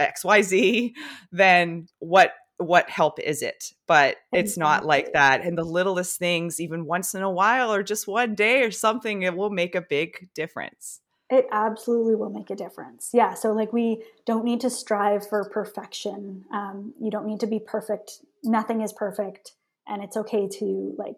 XYZ, 0.00 0.92
then 1.30 1.88
what 1.98 2.32
what 2.60 2.90
help 2.90 3.20
is 3.20 3.40
it 3.40 3.72
but 3.86 4.16
it's 4.32 4.58
not 4.58 4.84
like 4.84 5.12
that 5.12 5.42
and 5.42 5.56
the 5.56 5.62
littlest 5.62 6.18
things 6.18 6.60
even 6.60 6.84
once 6.84 7.14
in 7.14 7.22
a 7.22 7.30
while 7.30 7.72
or 7.72 7.84
just 7.84 8.08
one 8.08 8.34
day 8.34 8.64
or 8.64 8.70
something 8.72 9.22
it 9.22 9.36
will 9.36 9.50
make 9.50 9.76
a 9.76 9.80
big 9.80 10.28
difference 10.34 11.00
it 11.30 11.46
absolutely 11.52 12.14
will 12.14 12.30
make 12.30 12.50
a 12.50 12.56
difference. 12.56 13.10
Yeah. 13.12 13.34
So, 13.34 13.52
like, 13.52 13.72
we 13.72 14.02
don't 14.24 14.44
need 14.44 14.60
to 14.60 14.70
strive 14.70 15.28
for 15.28 15.48
perfection. 15.48 16.44
Um, 16.52 16.94
you 17.00 17.10
don't 17.10 17.26
need 17.26 17.40
to 17.40 17.46
be 17.46 17.60
perfect. 17.60 18.20
Nothing 18.42 18.80
is 18.80 18.92
perfect. 18.92 19.52
And 19.86 20.02
it's 20.02 20.16
okay 20.16 20.48
to, 20.48 20.94
like, 20.96 21.16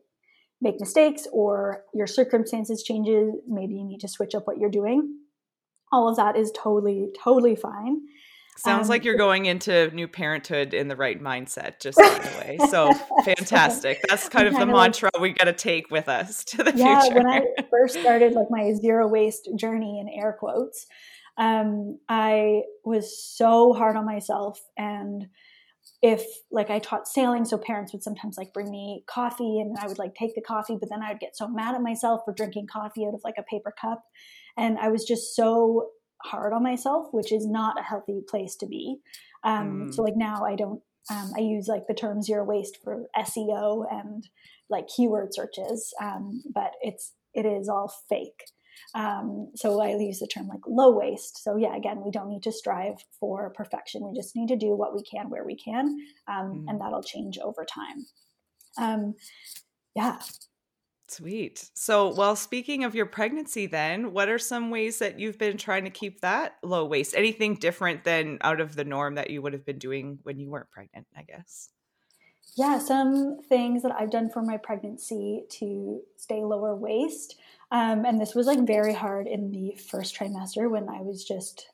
make 0.60 0.80
mistakes 0.80 1.26
or 1.32 1.84
your 1.94 2.06
circumstances 2.06 2.82
changes. 2.82 3.34
Maybe 3.46 3.74
you 3.74 3.84
need 3.84 4.00
to 4.00 4.08
switch 4.08 4.34
up 4.34 4.46
what 4.46 4.58
you're 4.58 4.70
doing. 4.70 5.18
All 5.92 6.08
of 6.08 6.16
that 6.16 6.36
is 6.36 6.52
totally, 6.56 7.08
totally 7.22 7.56
fine. 7.56 8.02
Sounds 8.64 8.86
um, 8.86 8.90
like 8.90 9.04
you're 9.04 9.16
going 9.16 9.46
into 9.46 9.90
new 9.94 10.06
parenthood 10.06 10.74
in 10.74 10.88
the 10.88 10.96
right 10.96 11.18
mindset, 11.18 11.80
just 11.80 11.96
by 11.96 12.08
the 12.08 12.38
way. 12.38 12.58
So 12.68 12.92
fantastic. 13.24 14.00
That's 14.06 14.28
kind 14.28 14.46
of 14.46 14.54
the 14.54 14.66
mantra 14.66 15.10
we 15.18 15.32
got 15.32 15.44
to 15.44 15.54
take 15.54 15.90
with 15.90 16.10
us 16.10 16.44
to 16.44 16.62
the 16.62 16.72
yeah, 16.76 17.00
future. 17.00 17.16
when 17.16 17.26
I 17.26 17.40
first 17.70 17.98
started 17.98 18.34
like 18.34 18.48
my 18.50 18.74
zero 18.74 19.08
waste 19.08 19.48
journey 19.56 19.98
in 19.98 20.10
air 20.10 20.36
quotes, 20.38 20.86
um, 21.38 21.98
I 22.06 22.62
was 22.84 23.18
so 23.18 23.72
hard 23.72 23.96
on 23.96 24.04
myself. 24.04 24.60
And 24.76 25.28
if 26.02 26.22
like 26.50 26.68
I 26.68 26.80
taught 26.80 27.08
sailing, 27.08 27.46
so 27.46 27.56
parents 27.56 27.94
would 27.94 28.02
sometimes 28.02 28.36
like 28.36 28.52
bring 28.52 28.70
me 28.70 29.04
coffee 29.08 29.60
and 29.60 29.74
I 29.80 29.86
would 29.86 29.98
like 29.98 30.14
take 30.14 30.34
the 30.34 30.42
coffee, 30.42 30.76
but 30.78 30.90
then 30.90 31.02
I 31.02 31.12
would 31.12 31.20
get 31.20 31.34
so 31.34 31.48
mad 31.48 31.74
at 31.74 31.80
myself 31.80 32.20
for 32.26 32.34
drinking 32.34 32.66
coffee 32.70 33.06
out 33.06 33.14
of 33.14 33.22
like 33.24 33.36
a 33.38 33.42
paper 33.42 33.72
cup. 33.80 34.02
And 34.58 34.78
I 34.78 34.88
was 34.88 35.04
just 35.04 35.34
so 35.34 35.88
hard 36.24 36.52
on 36.52 36.62
myself, 36.62 37.08
which 37.12 37.32
is 37.32 37.46
not 37.46 37.78
a 37.78 37.82
healthy 37.82 38.22
place 38.28 38.56
to 38.56 38.66
be. 38.66 38.98
Um, 39.44 39.88
mm. 39.88 39.94
So 39.94 40.02
like 40.02 40.16
now 40.16 40.44
I 40.44 40.56
don't, 40.56 40.82
um, 41.10 41.32
I 41.36 41.40
use 41.40 41.66
like 41.66 41.86
the 41.86 41.94
term 41.94 42.22
zero 42.22 42.44
waste 42.44 42.78
for 42.82 43.06
SEO 43.16 43.86
and 43.90 44.28
like 44.68 44.88
keyword 44.88 45.34
searches, 45.34 45.92
um, 46.00 46.42
but 46.54 46.72
it's, 46.82 47.12
it 47.34 47.46
is 47.46 47.68
all 47.68 47.92
fake. 48.08 48.44
Um, 48.94 49.50
so 49.54 49.80
I 49.80 49.96
use 49.96 50.18
the 50.18 50.26
term 50.26 50.48
like 50.48 50.60
low 50.66 50.90
waste. 50.90 51.42
So 51.42 51.56
yeah, 51.56 51.76
again, 51.76 52.02
we 52.04 52.10
don't 52.10 52.28
need 52.28 52.42
to 52.44 52.52
strive 52.52 53.04
for 53.18 53.50
perfection. 53.50 54.06
We 54.06 54.18
just 54.18 54.34
need 54.34 54.48
to 54.48 54.56
do 54.56 54.74
what 54.74 54.94
we 54.94 55.02
can 55.02 55.30
where 55.30 55.44
we 55.44 55.56
can, 55.56 55.96
um, 56.28 56.64
mm. 56.64 56.64
and 56.68 56.80
that'll 56.80 57.02
change 57.02 57.38
over 57.38 57.64
time. 57.64 58.06
Um, 58.78 59.14
yeah, 59.94 60.18
Sweet. 61.10 61.70
So, 61.74 62.14
well, 62.14 62.36
speaking 62.36 62.84
of 62.84 62.94
your 62.94 63.04
pregnancy, 63.04 63.66
then, 63.66 64.12
what 64.12 64.28
are 64.28 64.38
some 64.38 64.70
ways 64.70 65.00
that 65.00 65.18
you've 65.18 65.38
been 65.38 65.56
trying 65.56 65.82
to 65.82 65.90
keep 65.90 66.20
that 66.20 66.54
low 66.62 66.84
waste? 66.84 67.16
Anything 67.16 67.56
different 67.56 68.04
than 68.04 68.38
out 68.42 68.60
of 68.60 68.76
the 68.76 68.84
norm 68.84 69.16
that 69.16 69.28
you 69.28 69.42
would 69.42 69.52
have 69.52 69.66
been 69.66 69.80
doing 69.80 70.20
when 70.22 70.38
you 70.38 70.48
weren't 70.48 70.70
pregnant, 70.70 71.08
I 71.16 71.24
guess? 71.24 71.70
Yeah, 72.56 72.78
some 72.78 73.40
things 73.48 73.82
that 73.82 73.90
I've 73.90 74.12
done 74.12 74.30
for 74.30 74.40
my 74.40 74.56
pregnancy 74.56 75.42
to 75.58 76.00
stay 76.16 76.44
lower 76.44 76.76
waste. 76.76 77.34
Um, 77.72 78.04
and 78.04 78.20
this 78.20 78.36
was 78.36 78.46
like 78.46 78.64
very 78.64 78.94
hard 78.94 79.26
in 79.26 79.50
the 79.50 79.74
first 79.90 80.14
trimester 80.14 80.70
when 80.70 80.88
I 80.88 81.00
was 81.00 81.24
just 81.24 81.70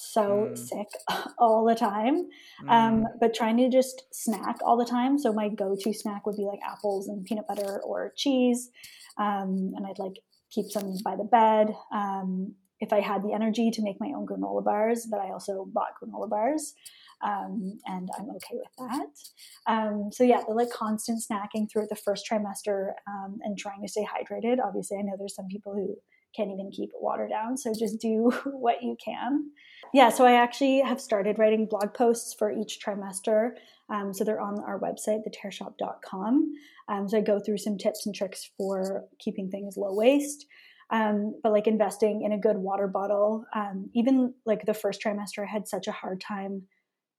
so 0.00 0.48
mm. 0.50 0.58
sick 0.58 0.88
all 1.38 1.64
the 1.64 1.74
time. 1.74 2.28
Um, 2.60 2.68
mm. 2.68 2.70
Um, 2.70 3.04
but 3.20 3.34
trying 3.34 3.58
to 3.58 3.68
just 3.68 4.04
snack 4.12 4.58
all 4.64 4.76
the 4.76 4.84
time. 4.84 5.18
So 5.18 5.32
my 5.32 5.48
go-to 5.48 5.92
snack 5.92 6.26
would 6.26 6.36
be 6.36 6.44
like 6.44 6.60
apples 6.66 7.08
and 7.08 7.24
peanut 7.24 7.46
butter 7.46 7.80
or 7.84 8.12
cheese. 8.16 8.70
Um, 9.18 9.72
and 9.76 9.86
I'd 9.86 9.98
like 9.98 10.14
keep 10.50 10.66
some 10.70 10.94
by 11.04 11.16
the 11.16 11.24
bed. 11.24 11.74
Um, 11.92 12.54
if 12.80 12.94
I 12.94 13.00
had 13.00 13.22
the 13.22 13.34
energy 13.34 13.70
to 13.70 13.82
make 13.82 13.96
my 14.00 14.12
own 14.16 14.26
granola 14.26 14.64
bars, 14.64 15.06
but 15.10 15.20
I 15.20 15.30
also 15.30 15.66
bought 15.70 15.92
granola 16.02 16.30
bars. 16.30 16.74
Um, 17.22 17.78
and 17.84 18.08
I'm 18.18 18.30
okay 18.30 18.54
with 18.54 18.72
that. 18.78 19.70
Um, 19.70 20.08
so 20.10 20.24
yeah, 20.24 20.40
the 20.48 20.54
like 20.54 20.70
constant 20.70 21.22
snacking 21.22 21.70
throughout 21.70 21.90
the 21.90 21.96
first 21.96 22.24
trimester 22.30 22.92
um, 23.06 23.38
and 23.42 23.58
trying 23.58 23.82
to 23.82 23.88
stay 23.88 24.06
hydrated. 24.06 24.56
Obviously, 24.64 24.96
I 24.96 25.02
know 25.02 25.16
there's 25.18 25.34
some 25.34 25.48
people 25.48 25.74
who 25.74 25.96
can't 26.34 26.50
even 26.50 26.70
keep 26.70 26.90
water 26.94 27.28
down, 27.28 27.56
so 27.56 27.72
just 27.78 28.00
do 28.00 28.30
what 28.44 28.82
you 28.82 28.96
can 29.04 29.50
yeah, 29.92 30.10
so 30.10 30.24
I 30.24 30.32
actually 30.32 30.80
have 30.80 31.00
started 31.00 31.38
writing 31.38 31.66
blog 31.66 31.94
posts 31.94 32.34
for 32.34 32.52
each 32.52 32.78
trimester. 32.84 33.52
Um, 33.88 34.14
so 34.14 34.22
they're 34.22 34.40
on 34.40 34.60
our 34.60 34.78
website, 34.78 35.22
thetareshop.com. 35.26 36.52
Um, 36.88 37.08
so 37.08 37.18
I 37.18 37.20
go 37.20 37.40
through 37.40 37.58
some 37.58 37.76
tips 37.76 38.06
and 38.06 38.14
tricks 38.14 38.50
for 38.56 39.06
keeping 39.18 39.50
things 39.50 39.76
low 39.76 39.94
waste. 39.94 40.46
Um, 40.90 41.34
but 41.42 41.52
like 41.52 41.66
investing 41.66 42.22
in 42.22 42.32
a 42.32 42.38
good 42.38 42.56
water 42.56 42.86
bottle, 42.86 43.44
um, 43.54 43.90
even 43.94 44.34
like 44.46 44.64
the 44.64 44.74
first 44.74 45.02
trimester, 45.02 45.44
I 45.44 45.50
had 45.50 45.68
such 45.68 45.86
a 45.88 45.92
hard 45.92 46.20
time 46.20 46.62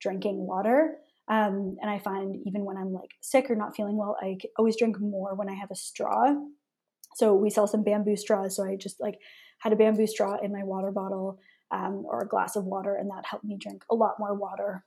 drinking 0.01 0.45
water. 0.45 0.97
Um, 1.27 1.77
and 1.81 1.89
I 1.89 1.99
find 1.99 2.37
even 2.45 2.65
when 2.65 2.77
I'm 2.77 2.93
like 2.93 3.11
sick 3.21 3.49
or 3.49 3.55
not 3.55 3.75
feeling 3.75 3.97
well, 3.97 4.17
I 4.21 4.37
always 4.57 4.77
drink 4.77 4.99
more 4.99 5.35
when 5.35 5.49
I 5.49 5.53
have 5.53 5.71
a 5.71 5.75
straw. 5.75 6.35
So 7.15 7.33
we 7.33 7.49
sell 7.49 7.67
some 7.67 7.83
bamboo 7.83 8.15
straws. 8.15 8.55
So 8.55 8.63
I 8.63 8.75
just 8.75 8.99
like 8.99 9.19
had 9.59 9.73
a 9.73 9.75
bamboo 9.75 10.07
straw 10.07 10.37
in 10.41 10.51
my 10.51 10.63
water 10.63 10.91
bottle 10.91 11.39
um, 11.71 12.03
or 12.05 12.21
a 12.21 12.27
glass 12.27 12.55
of 12.55 12.65
water, 12.65 12.95
and 12.95 13.09
that 13.09 13.25
helped 13.25 13.45
me 13.45 13.57
drink 13.59 13.83
a 13.89 13.95
lot 13.95 14.19
more 14.19 14.33
water 14.33 14.83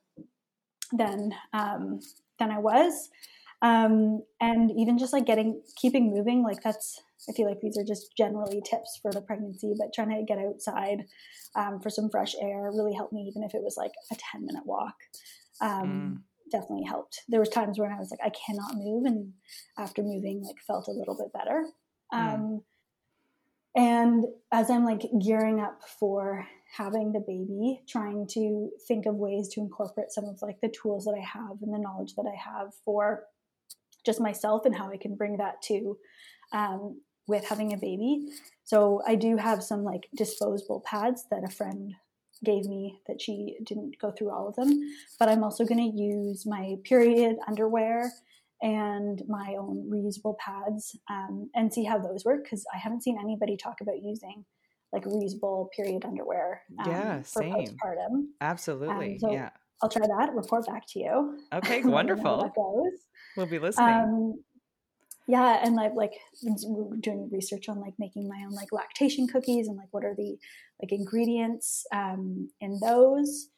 than 0.93 1.33
um, 1.53 2.01
than 2.39 2.51
I 2.51 2.59
was. 2.59 3.11
Um, 3.63 4.23
and 4.41 4.71
even 4.77 4.99
just 4.99 5.13
like 5.13 5.25
getting 5.25 5.63
keeping 5.81 6.13
moving, 6.13 6.43
like 6.43 6.63
that's 6.63 7.01
I 7.29 7.33
feel 7.33 7.49
like 7.49 7.61
these 7.61 7.79
are 7.79 7.85
just 7.85 8.15
generally 8.17 8.61
tips 8.69 8.99
for 9.01 9.11
the 9.11 9.23
pregnancy, 9.23 9.73
but 9.79 9.95
trying 9.95 10.11
to 10.11 10.23
get 10.23 10.39
outside 10.39 11.07
um, 11.55 11.81
for 11.81 11.89
some 11.89 12.11
fresh 12.11 12.35
air 12.41 12.71
really 12.75 12.93
helped 12.93 13.13
me, 13.13 13.23
even 13.23 13.43
if 13.43 13.55
it 13.55 13.63
was 13.63 13.77
like 13.79 13.93
a 14.13 14.17
ten 14.17 14.45
minute 14.45 14.67
walk. 14.67 14.95
Um, 15.61 16.21
mm 16.21 16.35
definitely 16.53 16.85
helped. 16.85 17.23
There 17.27 17.41
was 17.41 17.49
times 17.49 17.79
when 17.79 17.91
I 17.91 17.99
was 17.99 18.11
like, 18.11 18.21
I 18.23 18.31
cannot 18.31 18.77
move, 18.77 19.07
and 19.07 19.33
after 19.79 20.03
moving, 20.03 20.43
like 20.45 20.57
felt 20.67 20.87
a 20.87 20.93
little 20.93 21.17
bit 21.17 21.33
better. 21.33 21.65
Mm. 22.15 22.35
Um, 22.35 22.63
and 23.77 24.25
as 24.53 24.71
I'm 24.71 24.85
like 24.85 25.03
gearing 25.21 25.61
up 25.61 25.83
for 25.99 26.47
having 26.77 27.13
the 27.13 27.21
baby, 27.21 27.83
trying 27.89 28.27
to 28.29 28.71
think 28.87 29.07
of 29.07 29.17
ways 29.17 29.49
to 29.49 29.61
incorporate 29.61 30.13
some 30.13 30.25
of 30.25 30.41
like 30.43 30.61
the 30.61 30.69
tools 30.69 31.05
that 31.05 31.17
I 31.17 31.25
have 31.25 31.61
and 31.61 31.75
the 31.75 31.79
knowledge 31.79 32.15
that 32.17 32.27
I 32.27 32.37
have 32.37 32.73
for 32.85 33.25
just 34.07 34.21
myself 34.21 34.65
and 34.65 34.75
how 34.75 34.91
I 34.91 34.97
can 34.97 35.17
bring 35.17 35.39
that 35.39 35.63
to 35.63 35.97
um, 36.53 37.01
with 37.27 37.45
having 37.45 37.73
a 37.73 37.77
baby. 37.77 38.29
So 38.65 39.03
I 39.07 39.15
do 39.15 39.37
have 39.37 39.63
some 39.63 39.83
like 39.83 40.09
disposable 40.17 40.81
pads 40.87 41.27
that 41.31 41.45
a 41.45 41.51
friend 41.51 41.95
gave 42.45 42.67
me 42.67 43.01
that 43.07 43.21
she 43.21 43.57
didn't 43.65 43.99
go 44.01 44.11
through 44.11 44.31
all 44.31 44.49
of 44.49 44.57
them. 44.57 44.81
But 45.19 45.29
I'm 45.29 45.43
also 45.43 45.65
going 45.65 45.91
to 45.91 45.97
use 45.97 46.45
my 46.47 46.77
period 46.85 47.37
underwear 47.49 48.13
and 48.65 49.23
my 49.29 49.57
own 49.59 49.89
reusable 49.93 50.37
pads 50.39 50.99
um, 51.11 51.51
and 51.55 51.73
see 51.73 51.85
how 51.85 51.99
those 51.99 52.25
work 52.25 52.43
because 52.43 52.65
I 52.75 52.79
haven't 52.79 53.03
seen 53.03 53.19
anybody 53.21 53.59
talk 53.59 53.83
about 53.83 54.03
using 54.03 54.45
like 54.91 55.05
reusable 55.05 55.71
period 55.73 56.05
underwear. 56.05 56.63
Um, 56.79 56.91
yeah, 56.91 57.23
same. 57.23 57.53
Postpartum. 57.53 58.29
Absolutely. 58.41 59.13
Um, 59.13 59.19
so 59.19 59.33
yeah. 59.33 59.51
I'll 59.83 59.91
try 59.91 60.07
that. 60.07 60.33
Report 60.33 60.67
back 60.67 60.85
to 60.89 60.99
you. 60.99 61.39
Okay, 61.53 61.83
wonderful. 61.83 62.51
We'll 63.37 63.47
be 63.47 63.59
listening. 63.59 63.95
Um, 63.95 64.45
yeah 65.27 65.61
and 65.65 65.81
i've 65.81 65.95
like 65.95 66.13
doing 67.01 67.31
research 67.33 67.71
on 67.71 67.81
like 67.81 67.95
making 67.99 68.29
my 68.29 68.45
own 68.45 68.53
like 68.53 68.71
lactation 68.73 69.27
cookies 69.27 69.69
and 69.69 69.77
like 69.79 69.89
what 69.91 70.05
are 70.05 70.15
the 70.15 70.37
like 70.83 70.93
ingredients 70.93 71.87
um, 71.95 72.51
in 72.61 72.79
those 72.83 73.49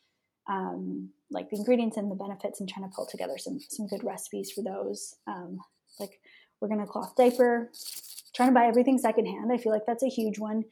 um, 0.49 1.11
like 1.31 1.51
the 1.51 1.57
ingredients 1.57 1.97
and 1.97 2.11
the 2.11 2.15
benefits 2.15 2.61
and 2.61 2.69
trying 2.69 2.89
to 2.89 2.95
pull 2.95 3.07
together 3.07 3.37
some 3.39 3.59
some 3.69 3.87
good 3.87 4.05
recipes 4.05 4.51
for 4.51 4.63
those 4.63 5.17
um, 5.27 5.59
like 5.99 6.21
we're 6.61 6.69
gonna 6.69 6.87
cloth 6.87 7.15
diaper 7.17 7.71
trying 8.35 8.49
to 8.49 8.55
buy 8.55 8.67
everything 8.67 8.99
secondhand 8.99 9.53
i 9.53 9.57
feel 9.57 9.73
like 9.73 9.87
that's 9.87 10.03
a 10.05 10.09
huge 10.09 10.39
one 10.39 10.65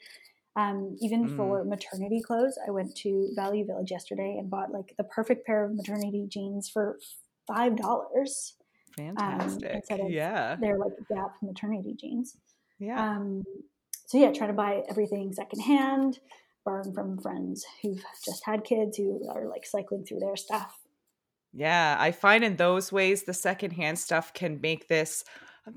um, 0.56 0.96
even 1.00 1.28
mm. 1.28 1.36
for 1.36 1.64
maternity 1.64 2.20
clothes 2.20 2.58
i 2.66 2.70
went 2.70 2.94
to 2.94 3.30
value 3.34 3.66
village 3.66 3.90
yesterday 3.90 4.36
and 4.38 4.50
bought 4.50 4.70
like 4.72 4.94
the 4.98 5.04
perfect 5.04 5.46
pair 5.46 5.64
of 5.64 5.74
maternity 5.74 6.26
jeans 6.28 6.68
for 6.68 6.98
five 7.46 7.76
dollars 7.76 8.54
um, 8.98 9.16
Fantastic. 9.16 9.84
Um, 9.90 10.08
yeah. 10.08 10.56
They're 10.60 10.78
like 10.78 10.92
Gap 11.08 11.34
maternity 11.42 11.96
jeans. 11.98 12.36
Yeah. 12.78 13.16
Um, 13.16 13.42
so 14.06 14.18
yeah, 14.18 14.32
try 14.32 14.46
to 14.46 14.52
buy 14.52 14.82
everything 14.88 15.32
secondhand, 15.32 16.18
borrowing 16.64 16.92
from 16.92 17.18
friends 17.18 17.64
who've 17.82 18.04
just 18.24 18.44
had 18.44 18.64
kids 18.64 18.96
who 18.96 19.28
are 19.28 19.48
like 19.48 19.66
cycling 19.66 20.04
through 20.04 20.20
their 20.20 20.36
stuff. 20.36 20.78
Yeah, 21.52 21.96
I 21.98 22.10
find 22.10 22.42
in 22.42 22.56
those 22.56 22.90
ways 22.90 23.22
the 23.22 23.34
secondhand 23.34 23.98
stuff 23.98 24.32
can 24.32 24.60
make 24.60 24.88
this 24.88 25.24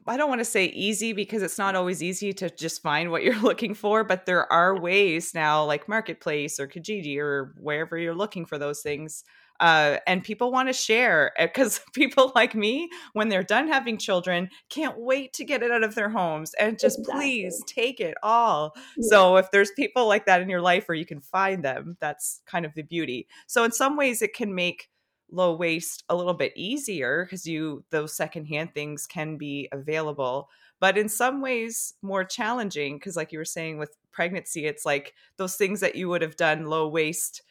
I 0.05 0.17
don't 0.17 0.29
want 0.29 0.41
to 0.41 0.45
say 0.45 0.65
easy 0.65 1.13
because 1.13 1.41
it's 1.41 1.57
not 1.57 1.75
always 1.75 2.03
easy 2.03 2.33
to 2.33 2.49
just 2.49 2.81
find 2.81 3.09
what 3.09 3.23
you're 3.25 3.39
looking 3.41 3.73
for, 3.73 4.03
but 4.03 4.25
there 4.25 4.51
are 4.51 4.79
ways 4.79 5.33
now 5.33 5.63
like 5.63 5.87
Marketplace 5.87 6.59
or 6.59 6.67
Kijiji 6.67 7.17
or 7.19 7.53
wherever 7.59 7.97
you're 7.97 8.15
looking 8.15 8.45
for 8.45 8.57
those 8.57 8.81
things 8.81 9.23
uh, 9.59 9.97
and 10.05 10.23
people 10.23 10.51
want 10.51 10.69
to 10.69 10.73
share 10.73 11.31
because 11.39 11.81
people 11.93 12.31
like 12.35 12.55
me, 12.55 12.89
when 13.13 13.29
they're 13.29 13.43
done 13.43 13.67
having 13.67 13.97
children, 13.97 14.49
can't 14.69 14.99
wait 14.99 15.33
to 15.33 15.45
get 15.45 15.63
it 15.63 15.71
out 15.71 15.83
of 15.83 15.95
their 15.95 16.09
homes 16.09 16.53
and 16.55 16.79
just 16.79 16.99
exactly. 16.99 17.21
please 17.21 17.63
take 17.67 17.99
it 17.99 18.15
all. 18.23 18.73
Yeah. 18.97 19.09
So 19.09 19.37
if 19.37 19.51
there's 19.51 19.71
people 19.71 20.07
like 20.07 20.25
that 20.25 20.41
in 20.41 20.49
your 20.49 20.61
life 20.61 20.87
where 20.87 20.95
you 20.95 21.05
can 21.05 21.21
find 21.21 21.63
them, 21.63 21.97
that's 21.99 22.41
kind 22.45 22.65
of 22.65 22.73
the 22.73 22.83
beauty. 22.83 23.27
So 23.47 23.63
in 23.63 23.71
some 23.71 23.97
ways, 23.97 24.21
it 24.21 24.33
can 24.33 24.53
make 24.53 24.89
low 25.31 25.55
waste 25.55 26.03
a 26.09 26.15
little 26.15 26.33
bit 26.33 26.53
easier 26.55 27.25
because 27.25 27.45
you 27.45 27.83
those 27.89 28.13
secondhand 28.13 28.73
things 28.73 29.05
can 29.05 29.37
be 29.37 29.67
available 29.73 30.49
but 30.79 30.97
in 30.97 31.09
some 31.09 31.41
ways 31.41 31.95
more 32.01 32.23
challenging 32.23 32.95
because 32.95 33.17
like 33.17 33.31
you 33.33 33.37
were 33.37 33.45
saying 33.45 33.77
with 33.77 33.97
pregnancy 34.11 34.65
it's 34.65 34.85
like 34.85 35.13
those 35.35 35.55
things 35.55 35.81
that 35.81 35.95
you 35.95 36.07
would 36.07 36.21
have 36.21 36.37
done 36.37 36.67
low 36.67 36.87
waste 36.87 37.41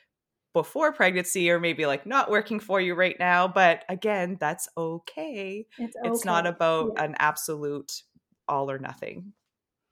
before 0.56 0.90
pregnancy 0.90 1.50
or 1.50 1.60
maybe 1.60 1.84
like 1.84 2.06
not 2.06 2.30
working 2.30 2.58
for 2.58 2.80
you 2.80 2.94
right 2.94 3.16
now 3.20 3.46
but 3.46 3.84
again 3.90 4.38
that's 4.40 4.70
okay 4.74 5.66
it's, 5.76 5.94
okay. 5.94 6.08
it's 6.08 6.24
not 6.24 6.46
about 6.46 6.92
yeah. 6.96 7.04
an 7.04 7.14
absolute 7.18 8.00
all 8.48 8.70
or 8.70 8.78
nothing 8.78 9.34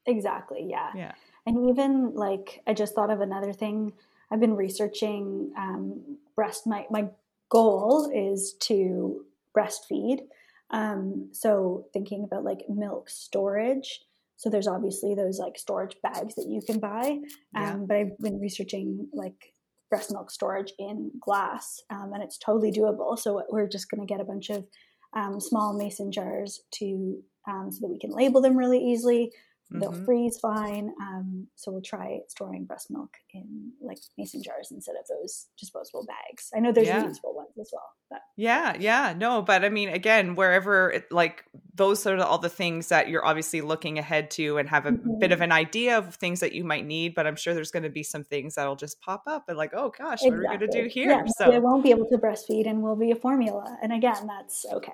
exactly 0.07 0.67
yeah 0.67 0.91
yeah 0.97 1.13
and 1.45 1.69
even 1.69 2.15
like 2.15 2.63
i 2.67 2.73
just 2.73 2.95
thought 2.95 3.11
of 3.11 3.21
another 3.21 3.53
thing 3.53 3.93
i've 4.31 4.41
been 4.41 4.57
researching 4.57 5.53
um, 5.59 6.17
breast 6.35 6.67
my, 6.67 6.87
my 6.91 7.09
goal 7.51 8.11
is 8.15 8.55
to 8.55 9.23
breastfeed 9.55 10.21
um, 10.71 11.29
so 11.33 11.85
thinking 11.93 12.25
about 12.25 12.43
like 12.43 12.61
milk 12.71 13.11
storage 13.11 14.01
so 14.37 14.49
there's 14.49 14.67
obviously 14.67 15.15
those 15.15 15.39
like 15.39 15.59
storage 15.59 15.97
bags 16.03 16.37
that 16.37 16.47
you 16.49 16.63
can 16.63 16.79
buy 16.79 17.19
um, 17.55 17.63
yeah. 17.63 17.77
but 17.87 17.97
i've 17.99 18.19
been 18.19 18.41
researching 18.41 19.09
like 19.13 19.54
breast 19.95 20.11
milk 20.11 20.29
storage 20.29 20.73
in 20.81 21.09
glass, 21.21 21.81
um, 21.89 22.11
and 22.13 22.21
it's 22.21 22.37
totally 22.37 22.73
doable. 22.73 23.17
So 23.17 23.45
we're 23.49 23.69
just 23.69 23.89
going 23.89 24.05
to 24.05 24.13
get 24.13 24.21
a 24.21 24.25
bunch 24.25 24.51
of 24.51 24.67
um, 25.17 25.41
small 25.41 25.73
mason 25.73 26.11
jars 26.11 26.59
to 26.79 27.23
um, 27.47 27.71
so 27.71 27.79
that 27.83 27.93
we 27.93 28.01
can 28.01 28.11
label 28.11 28.41
them 28.41 28.57
really 28.57 28.85
easily. 28.85 29.31
They'll 29.81 29.91
mm-hmm. 29.91 30.05
freeze 30.05 30.39
fine. 30.39 30.95
Um, 31.01 31.49
so 31.57 31.73
we'll 31.73 31.83
try 31.83 32.21
storing 32.29 32.65
breast 32.65 32.91
milk 32.91 33.11
in 33.33 33.73
like 33.83 33.99
mason 34.17 34.41
jars 34.43 34.71
instead 34.71 34.95
of 34.95 35.07
those 35.09 35.47
disposable 35.59 36.07
bags. 36.07 36.51
I 36.55 36.61
know 36.61 36.71
there's 36.71 36.87
yeah. 36.87 37.03
reusable 37.03 37.35
ones 37.35 37.59
as 37.61 37.71
well. 37.73 37.91
But. 38.09 38.21
Yeah, 38.37 38.77
yeah, 38.79 39.15
no, 39.17 39.43
but 39.43 39.65
I 39.65 39.71
mean, 39.71 39.89
again, 39.89 40.37
wherever 40.37 40.91
it, 40.91 41.11
like 41.11 41.45
those 41.75 42.07
are 42.07 42.17
all 42.19 42.39
the 42.39 42.49
things 42.49 42.89
that 42.89 43.09
you're 43.09 43.25
obviously 43.25 43.63
looking 43.63 43.99
ahead 43.99 44.31
to 44.33 44.59
and 44.59 44.69
have 44.69 44.87
a 44.87 44.93
mm-hmm. 44.93 45.19
bit 45.19 45.33
of 45.33 45.41
an 45.41 45.51
idea 45.51 45.99
of 45.99 46.15
things 46.15 46.41
that 46.41 46.53
you 46.53 46.63
might 46.63 46.87
need. 46.87 47.17
But 47.17 47.27
I'm 47.27 47.37
sure 47.37 47.53
there's 47.53 47.73
going 47.73 47.83
to 47.83 47.91
be 47.91 48.05
some 48.05 48.23
things 48.23 48.55
that'll 48.55 48.77
just 48.77 49.01
pop 49.01 49.25
up 49.27 49.49
and 49.49 49.59
like, 49.59 49.73
oh 49.75 49.93
gosh, 49.97 50.23
exactly. 50.23 50.31
what 50.31 50.37
are 50.37 50.41
we 50.53 50.59
going 50.59 50.71
to 50.71 50.83
do 50.83 50.89
here? 50.89 51.11
Yeah, 51.11 51.25
so 51.37 51.51
I 51.51 51.59
won't 51.59 51.83
be 51.83 51.91
able 51.91 52.07
to 52.07 52.17
breastfeed 52.17 52.69
and 52.69 52.81
will 52.81 52.97
be 52.97 53.11
a 53.11 53.17
formula. 53.17 53.77
And 53.83 53.93
again, 53.93 54.27
that's 54.29 54.67
okay. 54.73 54.93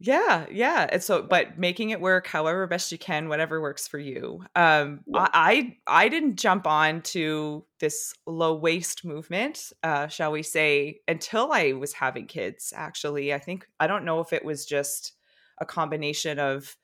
Yeah, 0.00 0.46
yeah. 0.50 0.86
And 0.92 1.02
so, 1.02 1.22
but 1.22 1.58
making 1.58 1.90
it 1.90 2.00
work 2.00 2.28
however 2.28 2.68
best 2.68 2.92
you 2.92 2.98
can, 2.98 3.28
whatever 3.28 3.60
works 3.60 3.88
for 3.88 3.98
you. 3.98 4.44
Um, 4.54 5.00
yeah. 5.06 5.26
I, 5.32 5.76
I 5.86 6.04
I 6.04 6.08
didn't 6.08 6.36
jump 6.36 6.68
on 6.68 7.02
to 7.02 7.64
this 7.80 8.14
low 8.24 8.54
waste 8.54 9.04
movement, 9.04 9.72
uh, 9.82 10.06
shall 10.06 10.30
we 10.30 10.44
say, 10.44 11.00
until 11.08 11.50
I 11.52 11.72
was 11.72 11.92
having 11.92 12.26
kids. 12.26 12.72
Actually, 12.76 13.34
I 13.34 13.40
think 13.40 13.66
I 13.80 13.88
don't 13.88 14.04
know 14.04 14.20
if 14.20 14.32
it 14.32 14.44
was 14.44 14.64
just 14.66 15.14
a 15.60 15.66
combination 15.66 16.38
of 16.38 16.76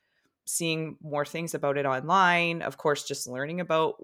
seeing 0.45 0.97
more 1.01 1.25
things 1.25 1.55
about 1.55 1.79
it 1.79 1.87
online, 1.87 2.63
of 2.63 2.79
course, 2.79 3.05
just 3.05 3.29
learning 3.29 3.61
about 3.61 3.95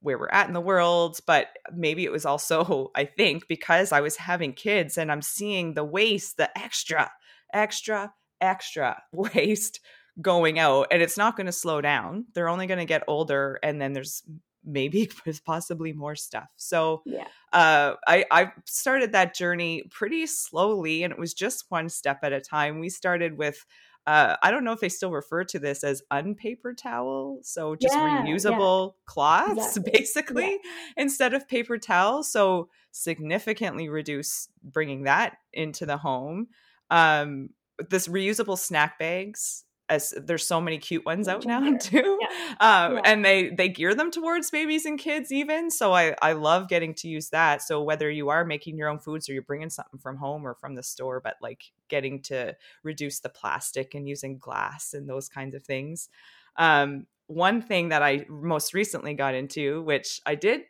where 0.00 0.18
we're 0.18 0.28
at 0.30 0.48
in 0.48 0.54
the 0.54 0.60
world, 0.60 1.18
but 1.26 1.48
maybe 1.72 2.04
it 2.04 2.12
was 2.12 2.26
also, 2.26 2.90
I 2.96 3.04
think, 3.04 3.46
because 3.46 3.92
I 3.92 4.00
was 4.00 4.16
having 4.16 4.54
kids 4.54 4.98
and 4.98 5.12
I'm 5.12 5.22
seeing 5.22 5.74
the 5.74 5.84
waste, 5.84 6.36
the 6.38 6.56
extra, 6.58 7.10
extra 7.52 8.12
extra 8.40 9.02
waste 9.12 9.80
going 10.20 10.58
out 10.58 10.86
and 10.90 11.02
it's 11.02 11.18
not 11.18 11.36
going 11.36 11.46
to 11.46 11.52
slow 11.52 11.80
down. 11.80 12.26
They're 12.34 12.48
only 12.48 12.66
going 12.66 12.78
to 12.78 12.84
get 12.84 13.02
older 13.08 13.58
and 13.62 13.80
then 13.80 13.92
there's 13.92 14.22
maybe 14.64 15.10
possibly 15.46 15.92
more 15.92 16.16
stuff. 16.16 16.48
So 16.56 17.02
yeah. 17.04 17.26
uh, 17.52 17.94
I, 18.06 18.24
I 18.30 18.52
started 18.64 19.12
that 19.12 19.34
journey 19.34 19.84
pretty 19.90 20.26
slowly 20.26 21.02
and 21.02 21.12
it 21.12 21.18
was 21.18 21.34
just 21.34 21.64
one 21.68 21.88
step 21.88 22.20
at 22.22 22.32
a 22.32 22.40
time. 22.40 22.78
We 22.78 22.88
started 22.88 23.36
with 23.36 23.64
uh, 24.06 24.36
I 24.42 24.50
don't 24.50 24.64
know 24.64 24.72
if 24.72 24.80
they 24.80 24.90
still 24.90 25.10
refer 25.10 25.44
to 25.44 25.58
this 25.58 25.82
as 25.82 26.02
unpaper 26.10 26.74
towel. 26.74 27.38
So 27.42 27.74
just 27.74 27.94
yeah, 27.94 28.22
reusable 28.22 28.92
yeah. 29.08 29.12
cloths, 29.12 29.76
exactly. 29.78 29.92
basically, 29.92 30.50
yeah. 30.50 30.58
instead 30.98 31.32
of 31.32 31.48
paper 31.48 31.78
towels. 31.78 32.30
So 32.30 32.68
significantly 32.90 33.88
reduce 33.88 34.48
bringing 34.62 35.04
that 35.04 35.38
into 35.54 35.86
the 35.86 35.96
home. 35.96 36.48
Um, 36.90 37.50
this 37.90 38.08
reusable 38.08 38.58
snack 38.58 38.98
bags 38.98 39.64
as 39.90 40.14
there's 40.16 40.46
so 40.46 40.62
many 40.62 40.78
cute 40.78 41.04
ones 41.04 41.28
out 41.28 41.44
now 41.44 41.76
too 41.80 42.18
Yeah. 42.20 42.54
um, 42.60 42.94
Yeah. 42.94 43.00
and 43.04 43.24
they 43.24 43.50
they 43.50 43.68
gear 43.68 43.94
them 43.94 44.10
towards 44.10 44.50
babies 44.50 44.86
and 44.86 44.98
kids 44.98 45.30
even 45.30 45.70
so 45.70 45.92
i 45.92 46.14
i 46.22 46.32
love 46.32 46.68
getting 46.68 46.94
to 46.94 47.08
use 47.08 47.28
that 47.30 47.60
so 47.60 47.82
whether 47.82 48.10
you 48.10 48.30
are 48.30 48.46
making 48.46 48.78
your 48.78 48.88
own 48.88 48.98
foods 48.98 49.28
or 49.28 49.34
you're 49.34 49.42
bringing 49.42 49.68
something 49.68 50.00
from 50.00 50.16
home 50.16 50.46
or 50.46 50.54
from 50.54 50.74
the 50.74 50.82
store 50.82 51.20
but 51.20 51.34
like 51.42 51.64
getting 51.88 52.22
to 52.22 52.56
reduce 52.82 53.20
the 53.20 53.28
plastic 53.28 53.94
and 53.94 54.08
using 54.08 54.38
glass 54.38 54.94
and 54.94 55.06
those 55.06 55.28
kinds 55.28 55.54
of 55.54 55.62
things 55.62 56.08
um, 56.56 57.06
one 57.26 57.60
thing 57.60 57.90
that 57.90 58.02
i 58.02 58.24
most 58.30 58.72
recently 58.72 59.12
got 59.12 59.34
into 59.34 59.82
which 59.82 60.20
i 60.24 60.34
did 60.34 60.62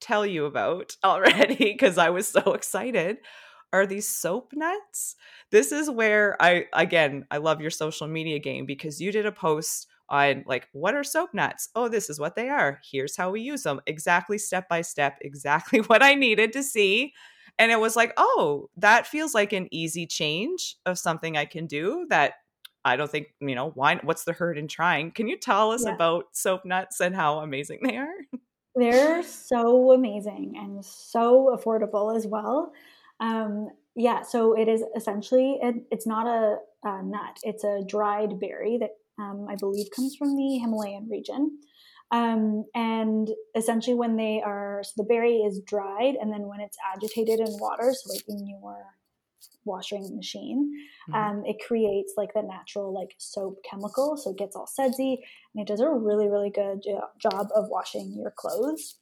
tell 0.00 0.24
you 0.24 0.44
about 0.44 0.94
already 1.04 1.56
because 1.72 1.98
i 1.98 2.10
was 2.10 2.28
so 2.28 2.52
excited 2.52 3.16
are 3.72 3.86
these 3.86 4.08
soap 4.08 4.52
nuts 4.54 5.16
this 5.50 5.72
is 5.72 5.90
where 5.90 6.40
I 6.42 6.66
again 6.72 7.26
I 7.30 7.38
love 7.38 7.60
your 7.60 7.70
social 7.70 8.06
media 8.06 8.38
game 8.38 8.66
because 8.66 9.00
you 9.00 9.12
did 9.12 9.26
a 9.26 9.32
post 9.32 9.86
on 10.08 10.44
like 10.46 10.68
what 10.72 10.94
are 10.94 11.02
soap 11.02 11.34
nuts? 11.34 11.68
Oh, 11.74 11.88
this 11.88 12.08
is 12.08 12.20
what 12.20 12.36
they 12.36 12.48
are. 12.48 12.80
Here's 12.88 13.16
how 13.16 13.30
we 13.32 13.40
use 13.40 13.64
them. 13.64 13.80
Exactly 13.86 14.38
step 14.38 14.68
by 14.68 14.82
step, 14.82 15.18
exactly 15.20 15.80
what 15.80 16.02
I 16.02 16.14
needed 16.14 16.52
to 16.52 16.62
see. 16.62 17.12
And 17.58 17.72
it 17.72 17.80
was 17.80 17.96
like, 17.96 18.12
"Oh, 18.16 18.70
that 18.76 19.06
feels 19.06 19.34
like 19.34 19.52
an 19.52 19.68
easy 19.72 20.06
change 20.06 20.76
of 20.86 20.98
something 20.98 21.36
I 21.36 21.44
can 21.46 21.66
do 21.66 22.06
that 22.10 22.34
I 22.84 22.94
don't 22.96 23.10
think, 23.10 23.34
you 23.40 23.54
know, 23.56 23.70
why 23.70 23.96
what's 24.02 24.24
the 24.24 24.32
hurt 24.32 24.58
in 24.58 24.68
trying?" 24.68 25.10
Can 25.12 25.26
you 25.28 25.36
tell 25.38 25.72
us 25.72 25.84
Yeah. 25.84 25.96
about 25.96 26.36
soap 26.36 26.64
nuts 26.64 27.00
and 27.00 27.14
how 27.16 27.38
amazing 27.40 27.80
they 27.82 27.96
are? 27.96 28.14
They're 28.74 29.22
so 29.22 29.92
amazing 29.92 30.54
and 30.56 30.84
so 30.84 31.56
affordable 31.56 32.14
as 32.14 32.26
well. 32.26 32.72
Um, 33.20 33.68
yeah, 33.94 34.22
so 34.22 34.52
it 34.58 34.68
is 34.68 34.82
essentially 34.94 35.58
it, 35.62 35.76
it's 35.90 36.06
not 36.06 36.26
a, 36.26 36.58
a 36.86 37.02
nut; 37.02 37.38
it's 37.42 37.64
a 37.64 37.82
dried 37.86 38.38
berry 38.38 38.78
that 38.78 38.90
um, 39.18 39.46
I 39.48 39.56
believe 39.56 39.86
comes 39.94 40.14
from 40.16 40.36
the 40.36 40.58
Himalayan 40.58 41.08
region. 41.10 41.58
Um, 42.12 42.64
and 42.74 43.28
essentially, 43.56 43.94
when 43.96 44.16
they 44.16 44.42
are 44.44 44.82
so 44.84 44.92
the 44.96 45.04
berry 45.04 45.38
is 45.38 45.60
dried, 45.66 46.14
and 46.20 46.32
then 46.32 46.46
when 46.46 46.60
it's 46.60 46.76
agitated 46.94 47.40
in 47.40 47.58
water, 47.58 47.92
so 47.92 48.12
like 48.12 48.24
in 48.28 48.46
your 48.46 48.84
washing 49.64 50.14
machine, 50.14 50.70
Mhm. 51.08 51.14
um, 51.14 51.44
it 51.44 51.56
creates 51.66 52.14
like 52.16 52.32
the 52.34 52.42
natural 52.42 52.92
like 52.92 53.14
soap 53.18 53.58
chemical, 53.68 54.16
so 54.16 54.30
it 54.30 54.36
gets 54.36 54.54
all 54.54 54.66
sudsy, 54.66 55.24
and 55.54 55.62
it 55.62 55.66
does 55.66 55.80
a 55.80 55.88
really 55.90 56.28
really 56.28 56.50
good 56.50 56.82
jo- 56.82 57.08
job 57.18 57.48
of 57.54 57.68
washing 57.70 58.12
your 58.12 58.30
clothes 58.30 59.00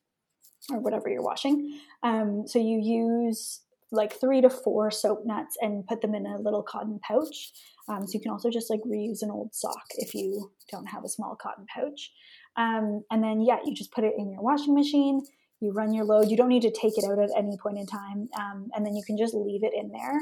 or 0.73 0.79
whatever 0.79 1.09
you're 1.11 1.23
washing. 1.23 1.79
Um, 2.03 2.47
so 2.47 2.59
you 2.59 2.79
use 2.79 3.61
like 3.93 4.13
three 4.13 4.41
to 4.41 4.51
four 4.51 4.91
soap 4.91 5.23
nuts 5.25 5.57
and 5.61 5.87
put 5.87 6.01
them 6.01 6.15
in 6.15 6.27
a 6.27 6.39
little 6.39 6.63
cotton 6.63 7.01
pouch. 7.07 7.53
Um, 7.89 8.07
so 8.07 8.13
you 8.15 8.21
can 8.21 8.33
also 8.33 8.51
just 8.51 8.71
like 8.71 8.81
reuse 8.87 9.23
an 9.23 9.31
old 9.31 9.55
sock 9.55 9.85
if 9.99 10.15
you 10.15 10.51
don't 10.71 10.87
have 10.87 11.05
a 11.05 11.09
small 11.09 11.37
cotton 11.41 11.67
pouch. 11.75 12.11
Um, 12.57 13.05
and 13.11 13.23
then 13.23 13.43
yeah, 13.43 13.59
you 13.65 13.75
just 13.75 13.93
put 13.93 14.05
it 14.05 14.15
in 14.17 14.31
your 14.31 14.43
washing 14.43 14.75
machine. 14.75 15.23
You 15.61 15.73
run 15.73 15.93
your 15.93 16.05
load. 16.05 16.31
You 16.31 16.37
don't 16.37 16.49
need 16.49 16.63
to 16.63 16.71
take 16.71 16.99
it 16.99 17.05
out 17.05 17.19
at 17.19 17.31
any 17.37 17.57
point 17.63 17.79
in 17.79 17.87
time, 17.87 18.29
um, 18.39 18.69
and 18.75 18.85
then 18.85 18.95
you 18.95 19.03
can 19.07 19.17
just 19.17 19.35
leave 19.35 19.65
it 19.65 19.73
in 19.75 19.91
there 19.91 20.21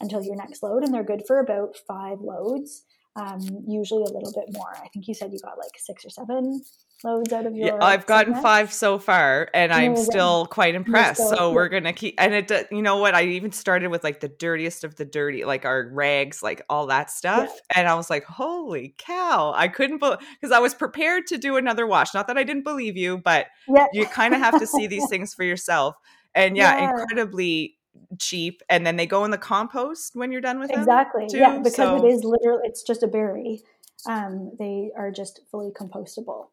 until 0.00 0.22
your 0.22 0.36
next 0.36 0.62
load. 0.62 0.84
And 0.84 0.92
they're 0.92 1.02
good 1.02 1.24
for 1.26 1.40
about 1.40 1.76
five 1.88 2.20
loads. 2.20 2.84
Um, 3.16 3.40
usually 3.68 4.02
a 4.02 4.06
little 4.06 4.32
bit 4.32 4.52
more. 4.52 4.74
I 4.74 4.88
think 4.88 5.06
you 5.06 5.14
said 5.14 5.32
you 5.32 5.38
got 5.38 5.56
like 5.56 5.70
six 5.78 6.04
or 6.04 6.10
seven 6.10 6.62
loads 7.04 7.32
out 7.32 7.46
of 7.46 7.54
your. 7.54 7.66
Yeah, 7.68 7.78
I've 7.80 8.06
gotten 8.06 8.32
segment. 8.34 8.42
five 8.42 8.72
so 8.72 8.98
far, 8.98 9.48
and 9.54 9.72
I'm 9.72 9.94
still 9.96 10.46
quite 10.46 10.74
impressed. 10.74 11.20
still- 11.20 11.36
so 11.36 11.48
yeah. 11.50 11.54
we're 11.54 11.68
gonna 11.68 11.92
keep, 11.92 12.14
and 12.18 12.34
it, 12.34 12.50
you 12.72 12.82
know 12.82 12.96
what? 12.96 13.14
I 13.14 13.22
even 13.26 13.52
started 13.52 13.88
with 13.88 14.02
like 14.02 14.18
the 14.18 14.26
dirtiest 14.28 14.82
of 14.82 14.96
the 14.96 15.04
dirty, 15.04 15.44
like 15.44 15.64
our 15.64 15.88
rags, 15.92 16.42
like 16.42 16.62
all 16.68 16.86
that 16.88 17.08
stuff, 17.08 17.56
and 17.74 17.86
I 17.86 17.94
was 17.94 18.10
like, 18.10 18.24
"Holy 18.24 18.96
cow!" 18.98 19.52
I 19.54 19.68
couldn't 19.68 19.98
believe 19.98 20.18
because 20.40 20.50
I 20.50 20.58
was 20.58 20.74
prepared 20.74 21.28
to 21.28 21.38
do 21.38 21.56
another 21.56 21.86
wash. 21.86 22.14
Not 22.14 22.26
that 22.26 22.36
I 22.36 22.42
didn't 22.42 22.64
believe 22.64 22.96
you, 22.96 23.18
but 23.18 23.46
Yeah. 23.68 23.86
you 23.92 24.06
kind 24.06 24.34
of 24.34 24.40
have 24.40 24.58
to 24.58 24.66
see 24.66 24.86
these 24.88 25.08
things 25.08 25.34
for 25.34 25.44
yourself. 25.44 25.94
And 26.34 26.56
yeah, 26.56 26.76
Yeah. 26.78 26.90
incredibly 26.90 27.76
cheap. 28.18 28.62
And 28.68 28.86
then 28.86 28.96
they 28.96 29.06
go 29.06 29.24
in 29.24 29.30
the 29.30 29.38
compost 29.38 30.14
when 30.14 30.32
you're 30.32 30.40
done 30.40 30.58
with 30.58 30.70
them. 30.70 30.80
Exactly. 30.80 31.26
yeah, 31.30 31.58
because 31.58 31.74
so- 31.76 32.04
it 32.04 32.08
is 32.08 32.24
literally 32.24 32.62
it's 32.64 32.82
just 32.82 33.02
a 33.02 33.06
berry. 33.08 33.60
Um, 34.06 34.52
they 34.58 34.90
are 34.96 35.10
just 35.10 35.40
fully 35.50 35.70
compostable. 35.70 36.48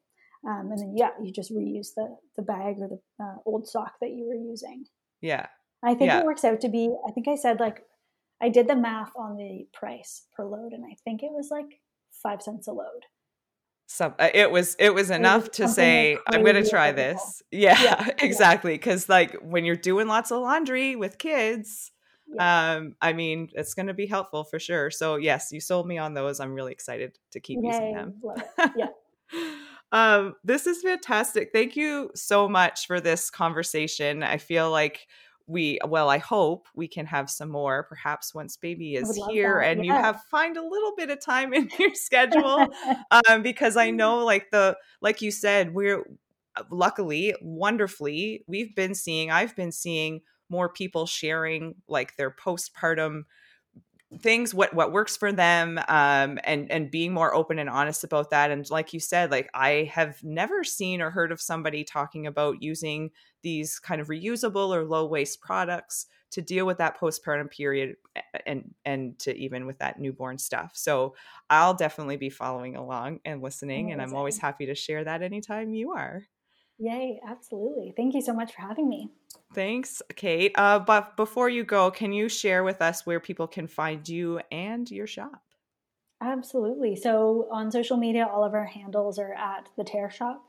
Um, 0.48 0.72
and 0.72 0.80
then 0.80 0.94
yeah, 0.96 1.10
you 1.22 1.32
just 1.32 1.52
reuse 1.54 1.94
the 1.96 2.18
the 2.36 2.42
bag 2.42 2.78
or 2.80 2.88
the 2.88 3.24
uh, 3.24 3.36
old 3.46 3.68
sock 3.68 3.94
that 4.02 4.12
you 4.12 4.26
were 4.26 4.34
using. 4.34 4.86
Yeah, 5.22 5.48
I 5.84 5.94
think 5.94 6.10
Yeah. 6.10 6.20
it 6.20 6.26
works 6.26 6.44
out 6.44 6.62
to 6.62 6.70
be. 6.70 6.90
I 7.08 7.12
think 7.12 7.28
I 7.28 7.36
said 7.36 7.60
like 7.60 7.84
I 8.42 8.50
did 8.50 8.68
the 8.68 8.76
math 8.76 9.12
on 9.16 9.38
the 9.38 9.68
price 9.72 10.26
per 10.36 10.46
load, 10.46 10.74
and 10.74 10.84
I 10.84 10.96
think 11.04 11.22
it 11.22 11.32
was 11.32 11.50
like 11.52 11.80
five 12.24 12.42
cents 12.42 12.68
a 12.68 12.72
load. 12.72 13.06
Some 13.92 14.16
uh, 14.20 14.30
it 14.34 14.50
was 14.52 14.76
it 14.80 14.94
was 14.94 15.10
enough 15.10 15.52
to 15.52 15.68
say 15.68 16.18
i'm 16.28 16.44
gonna 16.44 16.68
try 16.68 16.92
this. 16.92 17.44
Yeah, 17.52 17.82
Yeah, 17.82 18.08
exactly 18.22 18.74
because 18.74 19.10
like 19.10 19.34
when 19.42 19.66
you're 19.66 19.76
doing 19.76 20.08
lots 20.08 20.32
of 20.32 20.42
laundry 20.42 20.96
with 20.96 21.18
kids 21.18 21.92
Yeah. 22.34 22.76
um 22.76 22.96
i 23.02 23.12
mean 23.12 23.50
it's 23.54 23.74
gonna 23.74 23.94
be 23.94 24.06
helpful 24.08 24.46
for 24.46 24.60
sure. 24.60 24.92
So 24.92 25.18
yes 25.18 25.52
you 25.52 25.60
sold 25.60 25.88
me 25.88 25.98
on 25.98 26.14
those. 26.14 26.40
I'm 26.40 26.54
really 26.54 26.72
excited 26.72 27.18
to 27.32 27.40
keep 27.42 27.60
using 27.62 27.94
them. 27.94 28.14
Yeah. 28.76 28.88
um 29.92 30.36
this 30.44 30.68
is 30.68 30.82
fantastic. 30.82 31.52
Thank 31.52 31.76
you 31.76 32.12
so 32.16 32.48
much 32.48 32.88
for 32.88 33.02
this 33.02 33.30
conversation. 33.30 34.24
I 34.24 34.38
feel 34.38 34.72
like 34.72 35.08
we 35.48 35.80
well 35.88 36.10
i 36.10 36.18
hope 36.18 36.68
we 36.76 36.88
can 36.88 37.06
have 37.06 37.30
some 37.30 37.50
more 37.50 37.84
perhaps 37.84 38.34
once 38.34 38.58
baby 38.58 38.96
is 38.96 39.20
here 39.30 39.60
that, 39.62 39.72
and 39.72 39.86
you 39.86 39.92
have 39.92 40.22
find 40.30 40.58
a 40.58 40.64
little 40.64 40.94
bit 40.96 41.10
of 41.10 41.20
time 41.24 41.54
in 41.54 41.70
your 41.80 41.94
schedule 41.94 42.68
um, 43.30 43.42
because 43.42 43.78
I 43.78 43.92
know, 43.92 44.26
like 44.26 44.52
the 44.52 44.78
like 45.02 45.22
you 45.22 45.32
said, 45.32 45.74
we're 45.74 46.06
uh, 46.56 46.64
luckily, 46.70 47.34
wonderfully, 47.42 48.44
we've 48.48 48.76
been 48.76 48.96
seeing. 48.96 49.32
I've 49.32 49.56
been 49.56 49.72
seeing 49.72 50.22
more 50.50 50.70
people 50.70 51.06
sharing 51.06 51.76
like 51.88 52.16
their 52.18 52.32
postpartum 52.32 53.24
things 54.20 54.54
what 54.54 54.74
what 54.74 54.92
works 54.92 55.16
for 55.16 55.32
them 55.32 55.80
um 55.88 56.38
and 56.44 56.70
and 56.70 56.92
being 56.92 57.14
more 57.14 57.34
open 57.34 57.60
and 57.60 57.70
honest 57.70 58.04
about 58.04 58.30
that. 58.32 58.52
And 58.52 58.70
like 58.70 58.94
you 58.94 59.00
said 59.00 59.32
like 59.32 59.50
i 59.54 59.90
have 59.94 60.22
never 60.24 60.64
seen 60.64 61.02
or 61.02 61.10
heard 61.10 61.32
of 61.32 61.40
somebody 61.42 61.84
talking 61.84 62.28
about 62.28 62.62
using 62.62 63.12
these 63.42 63.80
kind 63.80 64.02
of 64.02 64.08
reusable 64.08 64.76
or 64.76 64.84
low 64.84 65.06
waste 65.06 65.42
products 65.42 66.08
to 66.32 66.42
deal 66.42 66.66
with 66.66 66.78
that 66.78 67.00
postpartum 67.00 67.50
period 67.50 67.96
and 68.46 68.74
and 68.86 69.20
to 69.20 69.36
even 69.38 69.66
with 69.66 69.80
that 69.80 70.00
newborn 70.00 70.38
stuff. 70.38 70.72
So 70.74 71.16
i'll 71.50 71.74
definitely 71.74 72.18
be 72.18 72.30
following 72.30 72.76
along 72.76 73.20
and 73.26 73.42
listening 73.42 73.92
and 73.92 74.02
i'm 74.02 74.14
always 74.14 74.38
happy 74.38 74.66
to 74.66 74.76
share 74.76 75.04
that 75.04 75.22
anytime 75.22 75.74
you 75.74 75.92
are 75.92 76.24
Yay! 76.82 77.22
Absolutely. 77.28 77.94
Thank 77.96 78.16
you 78.16 78.22
so 78.22 78.34
much 78.34 78.54
for 78.54 78.62
having 78.62 78.90
me. 78.90 79.10
thanks 79.54 80.02
kate 80.16 80.54
uh 80.56 80.80
but 80.80 81.18
before 81.18 81.50
you 81.50 81.64
go 81.64 81.92
can 81.92 82.12
you 82.14 82.30
share 82.30 82.64
with 82.64 82.82
us 82.82 83.06
where 83.06 83.20
people 83.20 83.48
can 83.56 83.68
find 83.68 84.08
you 84.08 84.40
and 84.52 84.90
your 84.90 85.08
shop 85.08 85.42
Absolutely. 86.24 86.96
So 86.96 87.48
on 87.52 87.72
social 87.72 87.98
media, 87.98 88.30
all 88.32 88.44
of 88.44 88.54
our 88.54 88.66
handles 88.66 89.18
are 89.18 89.34
at 89.34 89.68
the 89.76 89.84
Tare 89.84 90.12
Shop, 90.12 90.46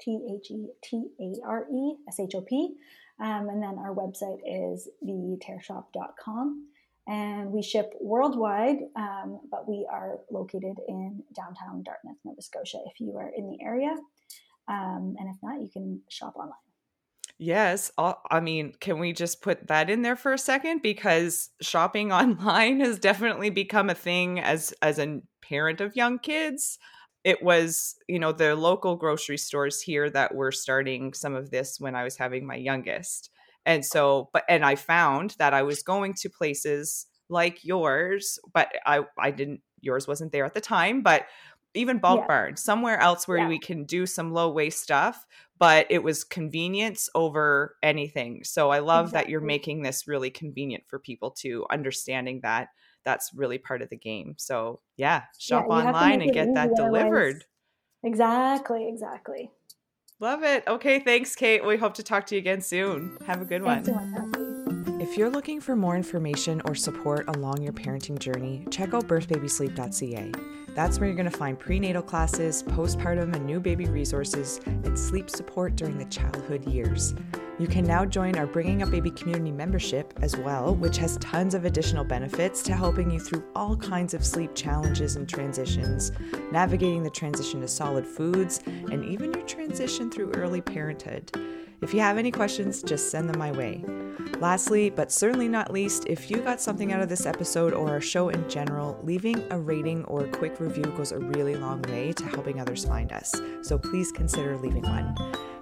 T 0.00 0.18
H 0.34 0.50
E 0.50 0.66
T 0.82 1.06
A 1.20 1.46
R 1.46 1.66
E 1.72 1.94
S 2.08 2.18
H 2.18 2.34
O 2.34 2.40
P. 2.40 2.74
Um, 3.20 3.48
and 3.48 3.62
then 3.62 3.76
our 3.78 3.94
website 3.94 4.40
is 4.44 4.88
thetareshop.com. 5.06 6.66
And 7.06 7.52
we 7.52 7.62
ship 7.62 7.92
worldwide, 8.00 8.78
um, 8.96 9.40
but 9.50 9.68
we 9.68 9.86
are 9.90 10.18
located 10.30 10.76
in 10.88 11.22
downtown 11.36 11.84
Dartmouth, 11.84 12.18
Nova 12.24 12.42
Scotia, 12.42 12.78
if 12.86 12.98
you 12.98 13.16
are 13.16 13.30
in 13.36 13.48
the 13.48 13.58
area. 13.64 13.94
Um, 14.72 15.16
and 15.18 15.28
if 15.28 15.36
not, 15.42 15.60
you 15.60 15.68
can 15.70 16.00
shop 16.08 16.34
online. 16.36 16.54
Yes. 17.38 17.90
i 17.98 18.14
I 18.30 18.40
mean, 18.40 18.72
can 18.80 18.98
we 18.98 19.12
just 19.12 19.42
put 19.42 19.66
that 19.66 19.90
in 19.90 20.02
there 20.02 20.16
for 20.16 20.32
a 20.32 20.38
second? 20.38 20.80
Because 20.82 21.50
shopping 21.60 22.12
online 22.20 22.80
has 22.80 22.98
definitely 22.98 23.50
become 23.50 23.90
a 23.90 23.94
thing 23.94 24.40
as 24.40 24.72
as 24.80 24.98
a 24.98 25.20
parent 25.42 25.80
of 25.80 25.96
young 25.96 26.18
kids. 26.18 26.78
It 27.24 27.42
was, 27.42 27.96
you 28.08 28.18
know, 28.18 28.32
the 28.32 28.56
local 28.56 28.96
grocery 28.96 29.38
stores 29.38 29.80
here 29.80 30.10
that 30.10 30.34
were 30.34 30.52
starting 30.52 31.12
some 31.14 31.34
of 31.34 31.50
this 31.50 31.78
when 31.78 31.94
I 31.94 32.04
was 32.04 32.16
having 32.16 32.46
my 32.46 32.56
youngest. 32.56 33.30
And 33.64 33.84
so, 33.84 34.28
but 34.32 34.44
and 34.48 34.64
I 34.64 34.74
found 34.76 35.36
that 35.38 35.54
I 35.54 35.62
was 35.62 35.82
going 35.82 36.14
to 36.14 36.30
places 36.30 37.06
like 37.28 37.64
yours, 37.64 38.38
but 38.54 38.72
I 38.86 39.04
I 39.18 39.30
didn't 39.30 39.62
yours 39.80 40.06
wasn't 40.08 40.32
there 40.32 40.44
at 40.44 40.54
the 40.54 40.60
time, 40.60 41.02
but 41.02 41.26
even 41.74 41.98
bulk 41.98 42.20
Yeah. 42.20 42.26
barn, 42.26 42.56
somewhere 42.56 42.98
else 42.98 43.26
where 43.26 43.38
Yeah. 43.38 43.48
we 43.48 43.58
can 43.58 43.84
do 43.84 44.06
some 44.06 44.32
low 44.32 44.50
waste 44.50 44.82
stuff 44.82 45.26
but 45.62 45.86
it 45.90 46.02
was 46.02 46.24
convenience 46.24 47.08
over 47.14 47.76
anything. 47.84 48.42
So 48.42 48.70
I 48.70 48.80
love 48.80 49.12
that 49.12 49.28
you're 49.28 49.40
making 49.40 49.82
this 49.82 50.08
really 50.08 50.28
convenient 50.28 50.82
for 50.88 50.98
people 50.98 51.30
to 51.38 51.64
understanding 51.70 52.40
that 52.42 52.70
that's 53.04 53.32
really 53.32 53.58
part 53.58 53.80
of 53.80 53.88
the 53.88 53.96
game. 53.96 54.34
So 54.38 54.80
yeah, 54.96 55.22
shop 55.38 55.66
to 55.66 55.70
online 55.70 56.20
and 56.20 56.32
get 56.32 56.52
that 56.54 56.74
delivered. 56.74 57.44
Exactly, 58.02 58.88
exactly. 58.88 59.52
Love 60.18 60.42
it. 60.42 60.64
Okay, 60.66 60.98
thanks, 60.98 61.36
Kate. 61.36 61.64
We 61.64 61.76
hope 61.76 61.94
to 61.94 62.02
talk 62.02 62.26
to 62.26 62.34
you 62.34 62.40
again 62.40 62.60
soon. 62.60 63.16
Have 63.28 63.40
a 63.40 63.44
good 63.44 63.62
one. 63.62 63.84
Thanks 63.84 63.88
so 63.88 63.94
much, 63.94 64.14
Nancy. 64.16 64.40
If 64.40 64.51
If 65.12 65.18
you're 65.18 65.28
looking 65.28 65.60
for 65.60 65.76
more 65.76 65.94
information 65.94 66.62
or 66.64 66.74
support 66.74 67.28
along 67.28 67.60
your 67.60 67.74
parenting 67.74 68.18
journey, 68.18 68.64
check 68.70 68.94
out 68.94 69.08
birthbabysleep.ca. 69.08 70.32
That's 70.68 70.98
where 70.98 71.06
you're 71.06 71.16
going 71.16 71.30
to 71.30 71.36
find 71.36 71.58
prenatal 71.58 72.00
classes, 72.00 72.62
postpartum 72.62 73.36
and 73.36 73.44
new 73.44 73.60
baby 73.60 73.84
resources, 73.84 74.58
and 74.64 74.98
sleep 74.98 75.28
support 75.28 75.76
during 75.76 75.98
the 75.98 76.06
childhood 76.06 76.66
years. 76.66 77.14
You 77.58 77.66
can 77.66 77.84
now 77.84 78.06
join 78.06 78.38
our 78.38 78.46
Bringing 78.46 78.82
Up 78.82 78.90
Baby 78.90 79.10
community 79.10 79.52
membership 79.52 80.14
as 80.22 80.34
well, 80.34 80.74
which 80.74 80.96
has 80.96 81.18
tons 81.18 81.52
of 81.52 81.66
additional 81.66 82.04
benefits 82.04 82.62
to 82.62 82.72
helping 82.72 83.10
you 83.10 83.20
through 83.20 83.44
all 83.54 83.76
kinds 83.76 84.14
of 84.14 84.24
sleep 84.24 84.54
challenges 84.54 85.16
and 85.16 85.28
transitions, 85.28 86.12
navigating 86.50 87.02
the 87.02 87.10
transition 87.10 87.60
to 87.60 87.68
solid 87.68 88.06
foods, 88.06 88.60
and 88.66 89.04
even 89.04 89.30
your 89.34 89.44
transition 89.44 90.10
through 90.10 90.32
early 90.32 90.62
parenthood. 90.62 91.30
If 91.82 91.92
you 91.92 92.00
have 92.00 92.16
any 92.16 92.30
questions, 92.30 92.82
just 92.82 93.10
send 93.10 93.28
them 93.28 93.38
my 93.38 93.52
way. 93.52 93.84
Lastly, 94.38 94.90
but 94.90 95.12
certainly 95.12 95.48
not 95.48 95.72
least, 95.72 96.06
if 96.06 96.30
you 96.30 96.38
got 96.38 96.60
something 96.60 96.92
out 96.92 97.00
of 97.00 97.08
this 97.08 97.26
episode 97.26 97.72
or 97.72 97.88
our 97.88 98.00
show 98.00 98.28
in 98.28 98.48
general, 98.48 98.98
leaving 99.02 99.44
a 99.50 99.58
rating 99.58 100.04
or 100.06 100.24
a 100.24 100.28
quick 100.28 100.58
review 100.60 100.84
goes 100.96 101.12
a 101.12 101.18
really 101.18 101.54
long 101.54 101.82
way 101.82 102.12
to 102.12 102.24
helping 102.24 102.60
others 102.60 102.84
find 102.84 103.12
us. 103.12 103.34
So 103.62 103.78
please 103.78 104.10
consider 104.10 104.56
leaving 104.56 104.82
one. 104.82 105.14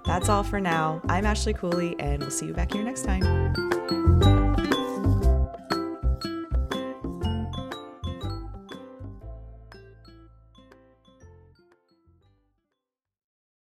That's 0.07 0.29
all 0.29 0.43
for 0.43 0.61
now. 0.61 1.03
I'm 1.09 1.27
Ashley 1.27 1.53
Cooley, 1.53 1.95
and 1.99 2.21
we'll 2.21 2.31
see 2.31 2.47
you 2.47 2.55
back 2.55 2.73
here 2.73 2.83
next 2.83 3.05
time. 3.05 4.00